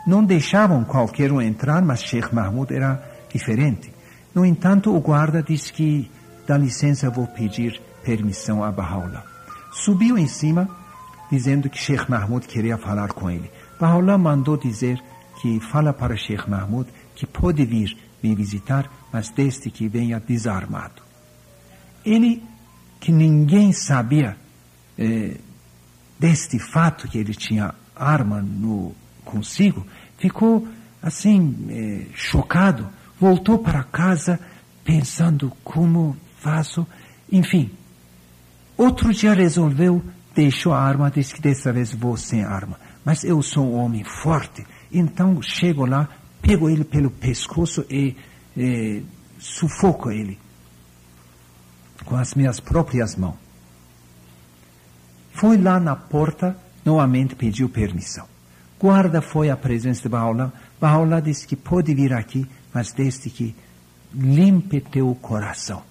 Não 0.06 0.22
deixavam 0.24 0.84
qualquer 0.84 1.32
um 1.32 1.42
entrar, 1.42 1.82
mas 1.82 2.00
Sheikh 2.00 2.32
Mahmoud 2.32 2.72
era 2.72 3.02
diferente. 3.28 3.92
No 4.32 4.46
entanto, 4.46 4.94
o 4.94 5.00
guarda 5.00 5.42
disse 5.42 5.72
que 5.72 6.08
dá 6.46 6.56
licença, 6.56 7.10
vou 7.10 7.26
pedir 7.26 7.82
permissão 8.04 8.62
a 8.62 8.70
Bahá'u'lláh. 8.70 9.24
Subiu 9.72 10.16
em 10.16 10.28
cima, 10.28 10.85
dizendo 11.30 11.68
que 11.68 11.78
Sheikh 11.78 12.10
Mahmud 12.10 12.46
queria 12.46 12.76
falar 12.76 13.08
com 13.12 13.30
ele. 13.30 13.50
Bahá'u'lláh 13.80 14.18
mandou 14.18 14.56
dizer 14.56 15.02
que 15.40 15.60
fala 15.60 15.92
para 15.92 16.16
Sheikh 16.16 16.48
Mahmud 16.48 16.88
que 17.14 17.26
pode 17.26 17.64
vir 17.64 17.96
me 18.22 18.34
visitar, 18.34 18.90
mas 19.12 19.30
desde 19.30 19.70
que 19.70 19.88
venha 19.88 20.20
desarmado. 20.20 21.02
Ele, 22.04 22.42
que 23.00 23.12
ninguém 23.12 23.72
sabia 23.72 24.36
eh, 24.98 25.36
deste 26.18 26.58
fato 26.58 27.08
que 27.08 27.18
ele 27.18 27.34
tinha 27.34 27.74
arma 27.94 28.40
no 28.40 28.94
consigo, 29.24 29.86
ficou 30.18 30.66
assim 31.02 31.66
eh, 31.68 32.06
chocado, 32.14 32.88
voltou 33.18 33.58
para 33.58 33.82
casa 33.82 34.38
pensando 34.84 35.52
como 35.64 36.16
faço, 36.38 36.86
enfim. 37.30 37.70
Outro 38.76 39.12
dia 39.12 39.32
resolveu, 39.32 40.02
deixou 40.36 40.74
a 40.74 40.80
arma, 40.80 41.10
disse 41.10 41.34
que 41.34 41.40
dessa 41.40 41.72
vez 41.72 41.92
vou 41.92 42.16
sem 42.16 42.44
arma. 42.44 42.78
Mas 43.04 43.24
eu 43.24 43.42
sou 43.42 43.72
um 43.72 43.76
homem 43.76 44.04
forte, 44.04 44.66
então 44.92 45.40
chego 45.40 45.86
lá, 45.86 46.08
pego 46.42 46.68
ele 46.68 46.84
pelo 46.84 47.10
pescoço 47.10 47.84
e 47.90 48.14
eh, 48.56 49.02
sufoco 49.38 50.10
ele 50.10 50.38
com 52.04 52.16
as 52.16 52.34
minhas 52.34 52.60
próprias 52.60 53.16
mãos. 53.16 53.34
Foi 55.32 55.56
lá 55.56 55.80
na 55.80 55.96
porta, 55.96 56.56
novamente 56.84 57.34
pediu 57.34 57.68
permissão. 57.68 58.26
Guarda 58.78 59.22
foi 59.22 59.50
à 59.50 59.56
presença 59.56 60.02
de 60.02 60.08
Bahá'u'lláh. 60.08 60.52
Bahá'u'lláh 60.80 61.20
disse 61.20 61.46
que 61.46 61.56
pode 61.56 61.94
vir 61.94 62.12
aqui, 62.12 62.46
mas 62.72 62.92
desde 62.92 63.30
que 63.30 63.54
limpe 64.14 64.80
teu 64.80 65.14
coração. 65.14 65.82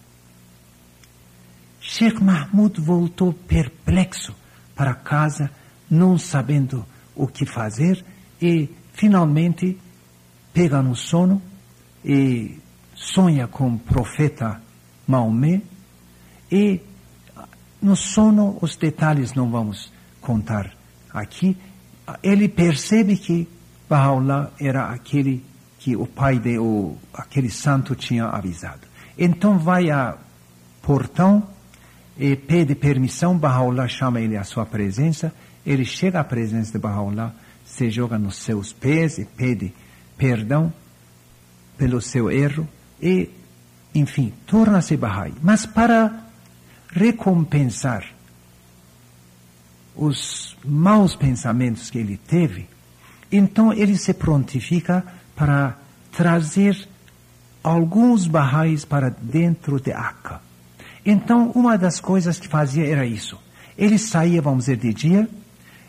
Sheikh 1.88 2.22
Mahmud 2.22 2.82
voltou 2.82 3.32
perplexo 3.32 4.36
para 4.76 4.96
casa, 4.96 5.52
não 5.90 6.18
sabendo 6.18 6.84
o 7.16 7.28
que 7.28 7.46
fazer, 7.46 8.04
e 8.42 8.70
finalmente 8.92 9.78
pega 10.52 10.82
no 10.82 10.96
sono 10.96 11.42
e 12.04 12.60
sonha 12.96 13.48
com 13.48 13.76
o 13.76 13.80
profeta 13.80 14.60
Maomé, 15.08 15.62
e 16.52 16.82
no 17.80 17.96
sono 17.96 18.58
os 18.62 18.76
detalhes 18.76 19.34
não 19.34 19.52
vamos 19.52 19.92
contar 20.20 20.76
aqui, 21.14 21.56
ele 22.24 22.50
percebe 22.50 23.16
que 23.16 23.48
Bahá'u'lláh 23.88 24.50
era 24.60 24.90
aquele 24.90 25.46
que 25.78 25.96
o 25.96 26.08
pai 26.08 26.40
de 26.40 26.58
o, 26.58 26.98
aquele 27.14 27.52
santo 27.52 27.96
tinha 27.96 28.26
avisado. 28.26 28.88
Então 29.16 29.60
vai 29.60 29.92
a 29.92 30.18
portão 30.82 31.55
e 32.18 32.36
pede 32.36 32.76
permissão, 32.76 33.38
Bahá'u'lláh 33.38 33.88
chama 33.88 34.22
ele 34.22 34.38
à 34.38 34.44
sua 34.44 34.66
presença, 34.66 35.34
ele 35.66 35.84
chega 35.84 36.20
à 36.20 36.24
presença 36.24 36.72
de 36.72 36.80
Bahá'u'lláh, 36.80 37.32
se 37.66 37.90
joga 37.90 38.18
nos 38.18 38.38
seus 38.38 38.72
pés 38.72 39.18
e 39.18 39.26
pede 39.26 39.74
perdão 40.18 40.72
pelo 41.78 42.02
seu 42.02 42.32
erro 42.32 42.68
e, 43.02 43.30
enfim, 43.94 44.34
torna-se 44.46 44.96
Bahá'í. 44.96 45.34
Mas 45.42 45.66
para 45.66 46.24
recompensar 46.92 48.06
os 49.96 50.56
maus 50.64 51.16
pensamentos 51.16 51.90
que 51.90 51.98
ele 51.98 52.18
teve, 52.18 52.68
então 53.32 53.74
ele 53.74 53.98
se 53.98 54.14
prontifica 54.14 55.04
para 55.36 55.78
trazer 56.12 56.88
alguns 57.64 58.28
barrais 58.28 58.86
para 58.86 59.10
dentro 59.10 59.80
de 59.80 59.92
Akka. 59.92 60.40
Então, 61.06 61.52
uma 61.52 61.78
das 61.78 62.00
coisas 62.00 62.40
que 62.40 62.48
fazia 62.48 62.88
era 62.88 63.06
isso. 63.06 63.40
Ele 63.78 63.98
saía, 63.98 64.42
vamos 64.42 64.66
dizer, 64.66 64.78
de 64.78 64.94
dia 64.94 65.30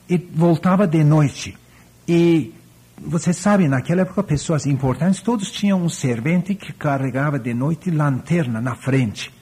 e 0.09 0.17
voltava 0.17 0.87
de 0.87 1.03
noite. 1.03 1.57
E 2.07 2.53
você 2.99 3.33
sabe, 3.33 3.69
naquela 3.69 4.03
época, 4.03 4.23
pessoas 4.23 4.67
importantes, 4.67 5.21
todos 5.21 5.51
tinham 5.51 5.83
um 5.83 5.89
servente 5.89 6.55
que 6.55 6.73
carregava 6.73 7.39
de 7.39 7.55
noite 7.55 7.91
lanterna 7.91 8.61
na 8.61 8.75
frente. 8.75 9.33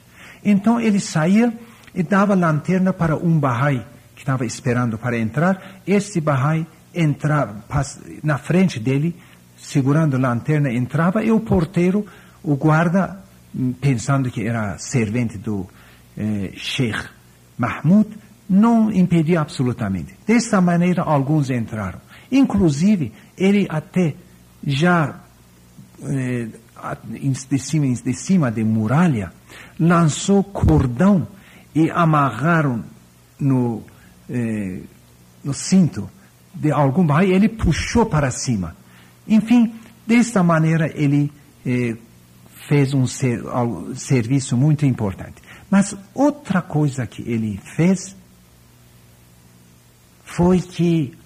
Então 0.43 0.79
ele 0.79 0.99
saía 0.99 1.53
e 1.93 2.03
dava 2.03 2.35
lanterna 2.35 2.93
para 2.93 3.15
um 3.15 3.39
Bahá'í 3.39 3.81
que 4.15 4.21
estava 4.21 4.45
esperando 4.45 4.97
para 4.97 5.17
entrar. 5.17 5.81
Esse 5.85 6.21
Bahá'í 6.21 6.65
entrava 6.93 7.63
na 8.23 8.37
frente 8.37 8.79
dele, 8.79 9.15
segurando 9.57 10.15
a 10.15 10.19
lanterna, 10.19 10.71
entrava 10.71 11.23
e 11.23 11.31
o 11.31 11.39
porteiro, 11.39 12.05
o 12.43 12.55
guarda, 12.55 13.19
pensando 13.79 14.29
que 14.29 14.45
era 14.45 14.77
servente 14.77 15.37
do 15.37 15.67
eh, 16.17 16.51
Sheikh 16.55 17.09
Mahmoud, 17.57 18.09
não 18.49 18.91
impedia 18.91 19.41
absolutamente. 19.41 20.15
Dessa 20.25 20.61
maneira, 20.61 21.03
alguns 21.03 21.49
entraram. 21.49 21.99
Inclusive, 22.31 23.11
ele 23.37 23.65
até 23.69 24.15
já 24.65 25.21
eh, 26.03 26.47
de, 27.49 27.59
cima, 27.59 27.87
de 27.87 28.13
cima 28.13 28.51
de 28.51 28.63
muralha, 28.63 29.31
lançou 29.79 30.43
cordão 30.43 31.27
e 31.73 31.89
amarraram 31.89 32.83
no, 33.39 33.83
eh, 34.29 34.81
no 35.43 35.53
cinto 35.53 36.09
de 36.53 36.71
algum 36.71 37.05
bairro, 37.05 37.33
ele 37.33 37.49
puxou 37.49 38.05
para 38.05 38.31
cima. 38.31 38.75
Enfim, 39.27 39.73
desta 40.07 40.41
maneira 40.41 40.89
ele 40.95 41.31
eh, 41.65 41.97
fez 42.67 42.93
um 42.93 43.05
ser, 43.05 43.45
um 43.45 43.95
serviço 43.95 44.57
muito 44.57 44.85
importante. 44.85 45.41
Mas 45.69 45.95
outra 46.13 46.61
coisa 46.61 47.05
que 47.05 47.21
ele 47.21 47.59
fez 47.75 48.15
foi 50.23 50.59
que 50.59 51.17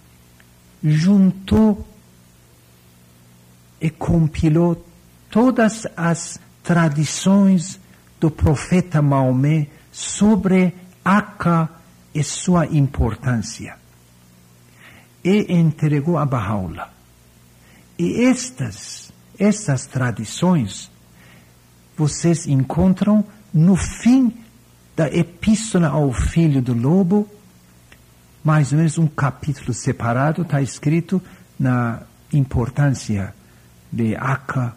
juntou 0.83 1.85
e 3.81 3.89
compilou 3.89 4.85
todas 5.29 5.87
as 5.95 6.39
tradições 6.63 7.79
do 8.19 8.29
profeta 8.29 9.01
Maomé 9.01 9.67
sobre 9.91 10.73
Akka 11.03 11.69
e 12.13 12.23
sua 12.23 12.65
importância. 12.65 13.77
E 15.23 15.53
entregou 15.53 16.17
a 16.17 16.25
Bahá'u'lláh. 16.25 16.89
E 17.97 18.25
estas, 18.25 19.11
estas 19.37 19.85
tradições, 19.85 20.89
vocês 21.99 22.47
encontram 22.47 23.25
no 23.53 23.75
fim 23.75 24.33
da 24.95 25.13
Epístola 25.13 25.89
ao 25.89 26.13
Filho 26.13 26.61
do 26.61 26.73
Lobo, 26.73 27.27
mais 28.41 28.71
ou 28.71 28.77
menos 28.77 28.97
um 28.97 29.05
capítulo 29.05 29.73
separado, 29.73 30.43
está 30.43 30.61
escrito 30.61 31.21
na 31.59 32.01
importância 32.31 33.35
de 33.91 34.15
Akka 34.15 34.73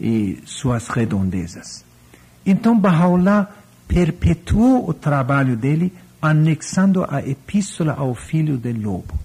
e 0.00 0.40
suas 0.46 0.86
redondezas. 0.86 1.84
Então 2.46 2.78
Bahá'u'lláh 2.78 3.48
perpetuou 3.88 4.88
o 4.88 4.94
trabalho 4.94 5.56
dele 5.56 5.92
anexando 6.22 7.04
a 7.08 7.20
epístola 7.20 7.94
ao 7.94 8.14
filho 8.14 8.56
do 8.56 8.72
lobo. 8.80 9.18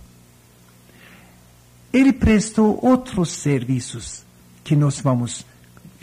Ele 1.94 2.12
prestou 2.12 2.80
outros 2.82 3.30
serviços 3.34 4.26
que 4.64 4.76
nós 4.76 5.00
vamos 5.00 5.46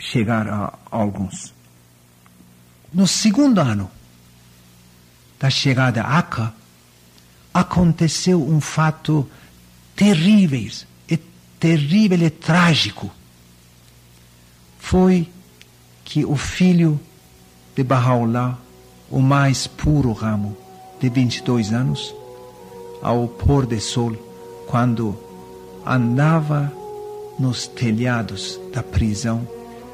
chegar 0.03 0.49
a 0.49 0.73
alguns. 0.91 1.53
No 2.93 3.07
segundo 3.07 3.59
ano 3.59 3.89
da 5.39 5.49
chegada 5.49 6.03
a 6.03 6.19
Aca, 6.19 6.53
aconteceu 7.53 8.41
um 8.41 8.59
fato 8.59 9.29
terrível, 9.95 10.71
e 11.07 11.17
terrível 11.57 12.21
e 12.21 12.29
trágico. 12.29 13.09
Foi 14.77 15.29
que 16.03 16.25
o 16.25 16.35
filho 16.35 16.99
de 17.75 17.83
Bahá'u'lláh, 17.83 18.57
o 19.09 19.21
mais 19.21 19.67
puro 19.67 20.11
ramo, 20.11 20.57
de 20.99 21.09
22 21.09 21.71
anos, 21.71 22.13
ao 23.01 23.27
pôr 23.27 23.65
do 23.65 23.79
sol, 23.79 24.13
quando 24.67 25.17
andava 25.85 26.71
nos 27.39 27.67
telhados 27.67 28.59
da 28.73 28.83
prisão 28.83 29.47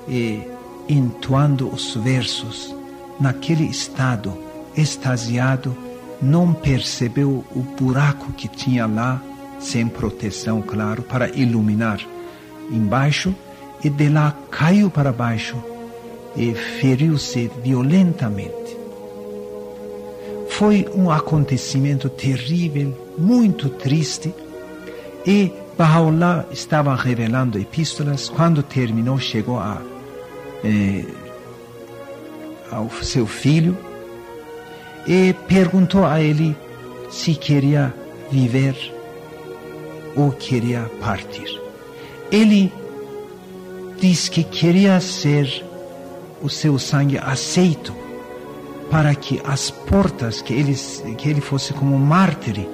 e 0.10 0.41
entoando 0.88 1.70
os 1.70 1.95
versos, 1.95 2.76
naquele 3.20 3.66
estado 3.66 4.36
extasiado, 4.76 5.76
não 6.22 6.53
percebeu 6.53 7.45
o 7.55 7.60
buraco 7.80 8.34
que 8.34 8.47
tinha 8.47 8.86
lá, 8.86 9.22
sem 9.60 9.88
proteção, 9.88 10.62
claro, 10.62 11.03
para 11.03 11.30
iluminar 11.30 11.99
embaixo, 12.72 13.34
e 13.84 13.89
de 13.89 14.10
lá 14.10 14.36
caiu 14.51 14.89
para 14.89 15.14
baixo 15.14 15.55
e 16.36 16.53
feriu-se 16.53 17.49
violentamente. 17.64 18.78
Foi 20.49 20.86
um 20.93 21.10
acontecimento 21.10 22.10
terrível, 22.10 22.93
muito 23.18 23.70
triste, 23.70 24.34
e 25.26 25.51
Bahá'u'lláh 25.78 26.45
estava 26.51 26.93
revelando 26.93 27.57
epístolas. 27.57 28.28
Quando 28.28 28.62
terminou, 28.62 29.18
chegou 29.18 29.57
a, 29.57 29.82
eh, 30.64 31.05
ao 32.72 32.89
seu 33.01 33.26
filho 33.26 33.78
e 35.07 35.34
perguntou 35.47 36.05
a 36.05 36.22
ele 36.22 36.55
se 37.10 37.34
queria 37.34 37.93
viver 38.32 38.76
ou 40.16 40.32
queria 40.32 40.89
partir. 40.99 41.60
Ele 42.32 42.72
diz 43.99 44.30
que 44.30 44.43
queria 44.43 44.99
ser 44.99 45.66
o 46.41 46.49
seu 46.49 46.78
sangue 46.78 47.18
aceito 47.18 47.93
para 48.89 49.14
que 49.14 49.41
as 49.43 49.70
portas, 49.70 50.41
que 50.41 50.53
ele, 50.53 50.76
que 51.18 51.30
ele 51.30 51.41
fosse 51.41 51.74
como 51.74 51.97
mártir, 51.97 52.68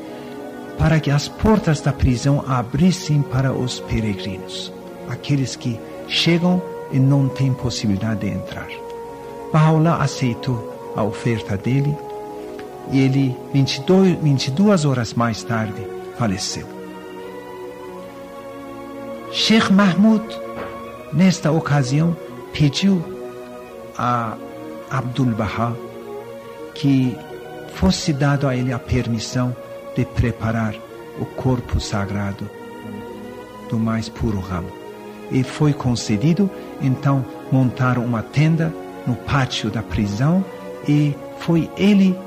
para 0.78 1.00
que 1.00 1.10
as 1.10 1.28
portas 1.28 1.82
da 1.82 1.92
prisão 1.92 2.44
abrissem 2.48 3.22
para 3.22 3.54
os 3.54 3.80
peregrinos, 3.80 4.72
aqueles 5.10 5.56
que 5.56 5.80
chegam 6.08 6.62
e 6.92 7.00
não 7.00 7.28
têm 7.28 7.54
possibilidade 7.54 8.22
de 8.22 8.28
entrar. 8.28 8.68
Bahá'u'lláh 9.52 10.02
aceitou 10.02 10.94
a 10.96 11.04
oferta 11.04 11.58
dele 11.58 11.96
e 12.92 13.00
ele, 13.00 13.36
22, 13.54 14.18
22 14.22 14.86
horas 14.86 15.14
mais 15.14 15.44
tarde, 15.44 15.86
faleceu. 16.18 16.68
Sheikh 19.32 19.72
Mahmud, 19.74 20.24
nesta 21.12 21.52
ocasião, 21.52 22.16
pediu 22.54 23.04
a 23.98 24.38
Abdul 24.90 25.36
Baha 25.36 25.76
que 26.74 27.18
fosse 27.74 28.14
dado 28.14 28.48
a 28.48 28.56
ele 28.56 28.72
a 28.72 28.80
permissão 28.80 29.56
de 29.96 30.06
preparar 30.06 30.76
o 31.20 31.26
corpo 31.26 31.80
sagrado 31.80 32.50
do 33.70 33.80
mais 33.80 34.10
puro 34.10 34.40
ramo. 34.40 34.85
E 35.32 35.44
foi 35.44 35.74
concedido, 35.74 36.50
então 36.82 37.26
montaram 37.52 38.04
uma 38.06 38.22
tenda 38.22 38.74
no 39.08 39.16
pátio 39.16 39.70
da 39.70 39.82
prisão 39.82 40.44
e 40.88 41.16
foi 41.40 41.70
ele 41.78 42.18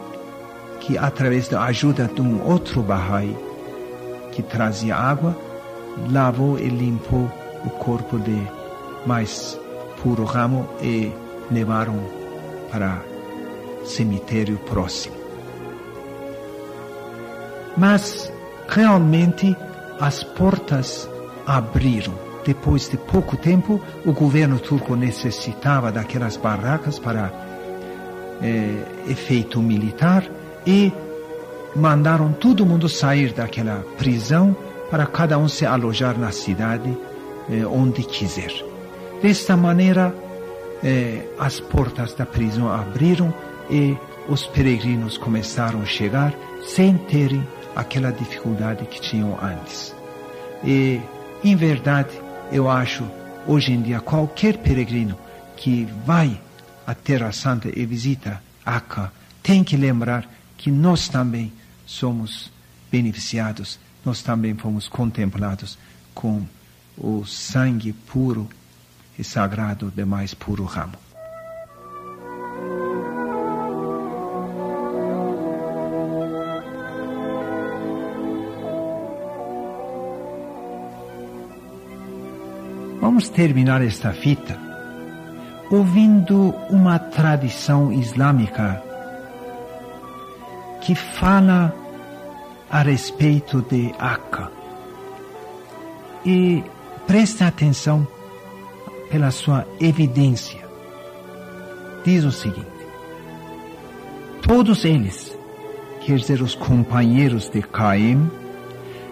que, 0.80 0.96
através 0.96 1.48
da 1.48 1.64
ajuda 1.64 2.10
de 2.12 2.20
um 2.20 2.42
outro 2.44 2.82
Bahá'í 2.82 3.36
que 4.32 4.42
trazia 4.42 4.96
água, 4.96 5.36
lavou 6.10 6.58
e 6.58 6.68
limpou 6.68 7.30
o 7.64 7.70
corpo 7.70 8.18
de 8.18 8.36
mais 9.04 9.58
puro 10.02 10.24
ramo 10.24 10.68
e 10.80 11.12
levaram 11.50 11.98
para 12.70 13.02
cemitério 13.84 14.58
próximo. 14.58 15.16
Mas 17.76 18.32
realmente 18.68 19.56
as 20.00 20.22
portas 20.22 21.08
abriram. 21.46 22.27
Depois 22.48 22.88
de 22.88 22.96
pouco 22.96 23.36
tempo, 23.36 23.78
o 24.06 24.12
governo 24.14 24.58
turco 24.58 24.96
necessitava 24.96 25.92
daquelas 25.92 26.38
barracas 26.38 26.98
para 26.98 27.30
eh, 28.40 28.84
efeito 29.06 29.60
militar 29.60 30.24
e 30.66 30.90
mandaram 31.76 32.32
todo 32.32 32.64
mundo 32.64 32.88
sair 32.88 33.34
daquela 33.34 33.84
prisão 33.98 34.56
para 34.90 35.04
cada 35.04 35.36
um 35.36 35.46
se 35.46 35.66
alojar 35.66 36.18
na 36.18 36.30
cidade 36.32 36.96
eh, 37.50 37.66
onde 37.66 38.02
quiser. 38.02 38.50
Desta 39.20 39.54
maneira, 39.54 40.14
eh, 40.82 41.26
as 41.38 41.60
portas 41.60 42.14
da 42.14 42.24
prisão 42.24 42.72
abriram 42.72 43.34
e 43.68 43.94
os 44.26 44.46
peregrinos 44.46 45.18
começaram 45.18 45.82
a 45.82 45.84
chegar 45.84 46.32
sem 46.64 46.96
terem 46.96 47.46
aquela 47.76 48.10
dificuldade 48.10 48.86
que 48.86 49.02
tinham 49.02 49.36
antes. 49.42 49.94
E, 50.64 50.98
em 51.44 51.54
verdade, 51.54 52.26
eu 52.50 52.70
acho, 52.70 53.08
hoje 53.46 53.72
em 53.72 53.82
dia, 53.82 54.00
qualquer 54.00 54.58
peregrino 54.58 55.18
que 55.56 55.86
vai 56.04 56.40
à 56.86 56.94
Terra 56.94 57.32
Santa 57.32 57.70
e 57.74 57.84
visita 57.84 58.42
Acre 58.64 59.08
tem 59.42 59.62
que 59.62 59.76
lembrar 59.76 60.28
que 60.56 60.70
nós 60.70 61.08
também 61.08 61.52
somos 61.86 62.50
beneficiados, 62.90 63.78
nós 64.04 64.22
também 64.22 64.54
fomos 64.54 64.88
contemplados 64.88 65.78
com 66.14 66.44
o 66.96 67.24
sangue 67.24 67.92
puro 67.92 68.48
e 69.18 69.24
sagrado 69.24 69.90
do 69.90 70.06
mais 70.06 70.34
puro 70.34 70.64
ramo. 70.64 71.07
Vamos 83.00 83.28
terminar 83.28 83.80
esta 83.80 84.12
fita 84.12 84.58
ouvindo 85.70 86.54
uma 86.70 86.98
tradição 86.98 87.92
islâmica 87.92 88.82
que 90.80 90.94
fala 90.94 91.74
a 92.70 92.82
respeito 92.82 93.62
de 93.62 93.94
Akka. 93.98 94.50
E 96.24 96.64
preste 97.06 97.44
atenção 97.44 98.06
pela 99.10 99.30
sua 99.30 99.66
evidência. 99.80 100.60
Diz 102.04 102.24
o 102.24 102.32
seguinte: 102.32 102.66
Todos 104.42 104.84
eles, 104.84 105.36
quer 106.00 106.16
dizer, 106.16 106.42
os 106.42 106.54
companheiros 106.54 107.48
de 107.48 107.62
Caim, 107.62 108.30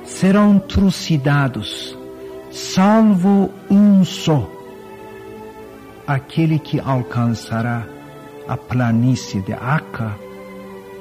serão 0.05 0.59
trucidados 0.59 1.97
salvo 2.57 3.52
um 3.70 4.02
só, 4.02 4.50
aquele 6.07 6.59
que 6.59 6.80
alcançará 6.80 7.86
a 8.48 8.57
planície 8.57 9.42
de 9.42 9.52
Aca, 9.52 10.16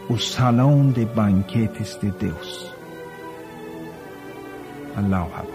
o 0.10 0.18
salão 0.18 0.92
de 0.92 1.06
banquetes 1.06 1.98
de 2.02 2.12
Deus. 2.12 2.76
Allahu. 4.98 5.55